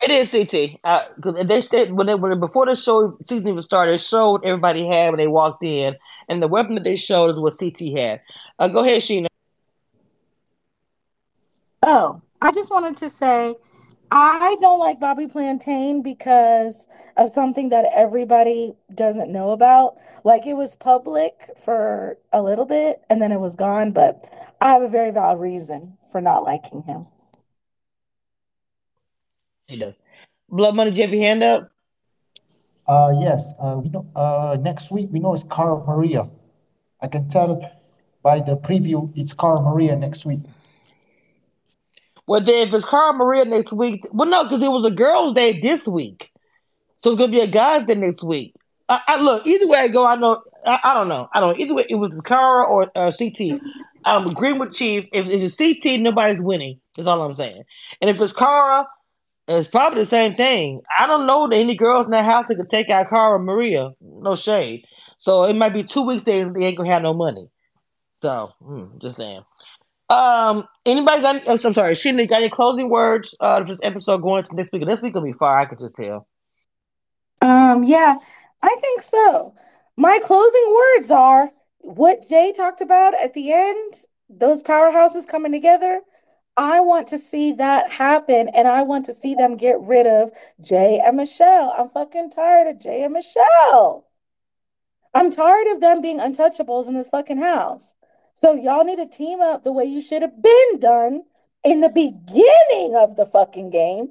[0.03, 0.81] It is CT.
[0.83, 5.11] Uh, they said when they when before the show season even started, showed everybody had
[5.11, 5.95] when they walked in,
[6.31, 8.23] and the weapon that they showed is what CT had.
[8.59, 9.27] Uh, go ahead, Sheena.
[11.83, 13.57] Oh, I just wanted to say
[14.13, 16.87] I don't like Bobby Plantain because
[17.17, 19.97] of something that everybody doesn't know about.
[20.25, 24.29] Like it was public for a little bit and then it was gone, but
[24.61, 27.07] I have a very valid reason for not liking him.
[29.69, 29.95] She does.
[30.49, 31.70] Blood Money, do you have your hand up?
[32.91, 33.53] Uh, yes.
[33.63, 34.05] Uh, we know.
[34.17, 36.29] Uh, next week we know it's Cara Maria.
[37.01, 37.71] I can tell
[38.21, 40.41] by the preview it's Cara Maria next week.
[42.27, 45.35] Well, then if it's Cara Maria next week, well, no, because it was a girls'
[45.35, 46.31] day this week,
[47.05, 48.57] so it's gonna be a guys' day next week.
[48.89, 50.05] I, I look either way I go.
[50.05, 50.43] I know.
[50.67, 51.29] I, I, don't know.
[51.33, 51.57] I don't.
[51.57, 51.63] know.
[51.63, 53.61] Either way, it was Cara or uh, CT.
[54.05, 55.07] I'm agreeing with Chief.
[55.13, 56.81] If it's CT, nobody's winning.
[56.97, 57.63] That's all I'm saying.
[58.01, 58.89] And if it's Cara,
[59.59, 60.83] it's probably the same thing.
[60.97, 63.91] I don't know that any girls in that house that could take out Cara Maria.
[64.01, 64.85] No shade.
[65.19, 67.49] So it might be two weeks they, ain't gonna have no money.
[68.23, 69.43] So hmm, just saying.
[70.09, 71.37] Um, anybody got?
[71.37, 74.69] Any, I'm sorry, Sheena, got any closing words uh, for this episode going to this
[74.73, 74.87] week?
[74.87, 75.59] This week will be far.
[75.59, 76.27] I could just tell.
[77.43, 78.17] Um, yeah,
[78.63, 79.55] I think so.
[79.97, 81.51] My closing words are
[81.81, 83.95] what Jay talked about at the end.
[84.29, 86.01] Those powerhouses coming together.
[86.61, 90.31] I want to see that happen, and I want to see them get rid of
[90.61, 91.73] Jay and Michelle.
[91.75, 94.07] I'm fucking tired of Jay and Michelle.
[95.15, 97.95] I'm tired of them being untouchables in this fucking house.
[98.35, 101.23] So y'all need to team up the way you should have been done
[101.65, 104.11] in the beginning of the fucking game.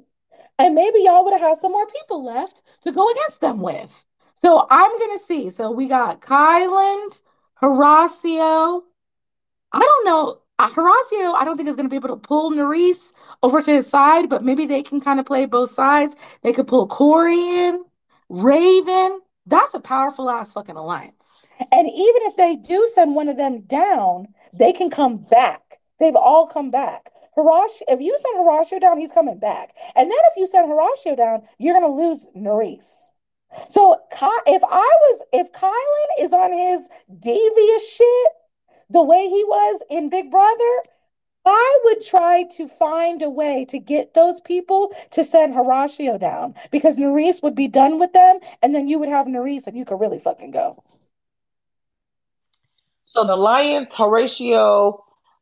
[0.58, 4.04] And maybe y'all would have had some more people left to go against them with.
[4.34, 5.50] So I'm gonna see.
[5.50, 7.22] So we got Kyland,
[7.62, 8.82] Horacio.
[9.72, 10.40] I don't know.
[10.60, 13.70] Uh, Horacio, I don't think is going to be able to pull Nurys over to
[13.70, 16.16] his side, but maybe they can kind of play both sides.
[16.42, 17.82] They could pull Corey in,
[18.28, 19.20] Raven.
[19.46, 21.32] That's a powerful ass fucking alliance.
[21.72, 25.78] And even if they do send one of them down, they can come back.
[25.98, 27.08] They've all come back.
[27.38, 29.74] Horacio, if you send Horacio down, he's coming back.
[29.96, 33.12] And then if you send Horacio down, you're going to lose Nurys.
[33.70, 33.96] So
[34.46, 38.32] if I was, if Kyland is on his devious shit
[38.90, 40.82] the way he was in Big Brother,
[41.46, 46.54] I would try to find a way to get those people to send Horacio down
[46.70, 49.84] because Nurys would be done with them, and then you would have Nurys and you
[49.84, 50.82] could really fucking go.
[53.04, 55.00] So the Lions, Horacio,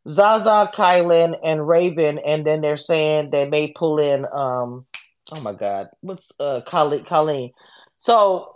[0.09, 4.87] Zaza, Kyland, and Raven, and then they're saying they may pull in um
[5.33, 7.53] oh my god, what's uh Colleen.
[7.99, 8.55] So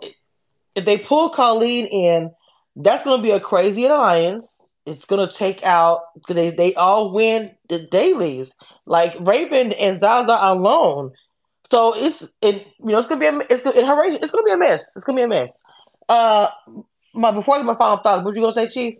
[0.75, 2.31] if they pull Colleen in,
[2.75, 4.69] that's gonna be a crazy alliance.
[4.85, 8.53] It's gonna take out they they all win the dailies.
[8.85, 11.13] Like Raven and Zaza alone.
[11.71, 14.57] So it's it you know it's gonna be a it's gonna it's gonna be a
[14.57, 14.83] mess.
[14.95, 15.51] It's gonna be a mess.
[16.09, 16.47] Uh
[17.13, 18.97] my before I get my final thoughts, what you gonna say, Chief?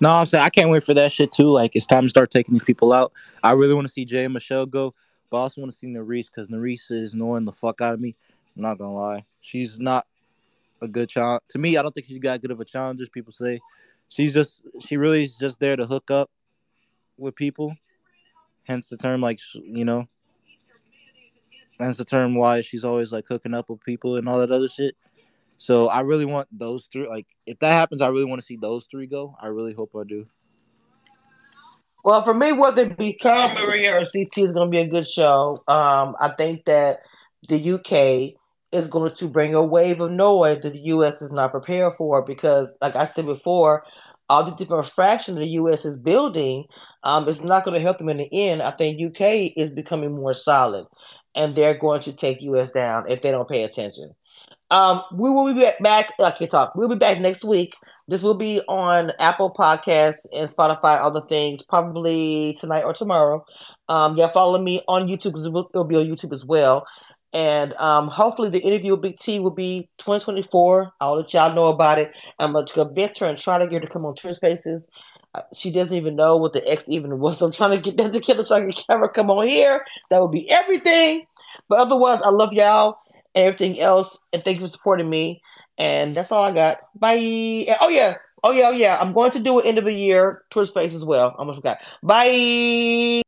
[0.00, 1.50] No, I'm saying I can't wait for that shit too.
[1.50, 3.12] Like it's time to start taking these people out.
[3.42, 4.94] I really want to see Jay and Michelle go,
[5.28, 8.00] but I also want to see Nurys because Nurys is annoying the fuck out of
[8.00, 8.14] me.
[8.56, 9.24] I'm not gonna lie.
[9.40, 10.06] She's not
[10.80, 11.42] a good challenge.
[11.48, 13.04] To me, I don't think she's got good of a challenger.
[13.12, 13.60] People say
[14.10, 16.30] she's just she really is just there to hook up
[17.16, 17.74] with people.
[18.64, 20.06] Hence the term, like you know.
[21.78, 24.68] Hence the term why she's always like hooking up with people and all that other
[24.68, 24.94] shit.
[25.56, 27.08] So I really want those three.
[27.08, 29.34] Like, if that happens, I really want to see those three go.
[29.40, 30.24] I really hope I do.
[32.04, 34.88] Well, for me, whether it be Cara Maria or CT is going to be a
[34.88, 35.56] good show.
[35.68, 37.00] Um, I think that
[37.48, 38.39] the UK
[38.72, 42.22] is going to bring a wave of noise that the US is not prepared for
[42.22, 43.84] because, like I said before,
[44.28, 46.64] all the different fractions the US is building,
[47.02, 48.62] um, it's not going to help them in the end.
[48.62, 50.86] I think UK is becoming more solid,
[51.34, 54.14] and they're going to take US down if they don't pay attention.
[54.70, 56.12] Um, we will be back.
[56.20, 56.76] I can't talk.
[56.76, 57.74] We'll be back next week.
[58.06, 63.44] This will be on Apple Podcasts and Spotify, other things, probably tonight or tomorrow.
[63.88, 66.86] Um, yeah, follow me on YouTube it'll be on YouTube as well.
[67.32, 70.92] And um, hopefully, the interview with Big T will be 2024.
[71.00, 72.12] I'll let y'all know about it.
[72.38, 74.88] I'm going to convince her and try to get her to come on Twitter Spaces.
[75.34, 77.38] Uh, she doesn't even know what the X even was.
[77.38, 79.84] So I'm trying to get that together so I can have her come on here.
[80.10, 81.26] That would be everything.
[81.68, 82.98] But otherwise, I love y'all
[83.34, 84.18] and everything else.
[84.32, 85.40] And thank you for supporting me.
[85.78, 86.80] And that's all I got.
[86.94, 87.76] Bye.
[87.80, 88.16] Oh yeah.
[88.42, 88.68] Oh yeah.
[88.68, 88.98] Oh yeah.
[89.00, 91.34] I'm going to do an end of the year Twitter space as well.
[91.38, 91.78] Almost forgot.
[92.02, 93.22] Bye.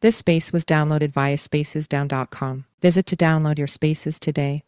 [0.00, 2.64] This space was downloaded via spacesdown.com.
[2.80, 4.56] Visit to download your spaces today.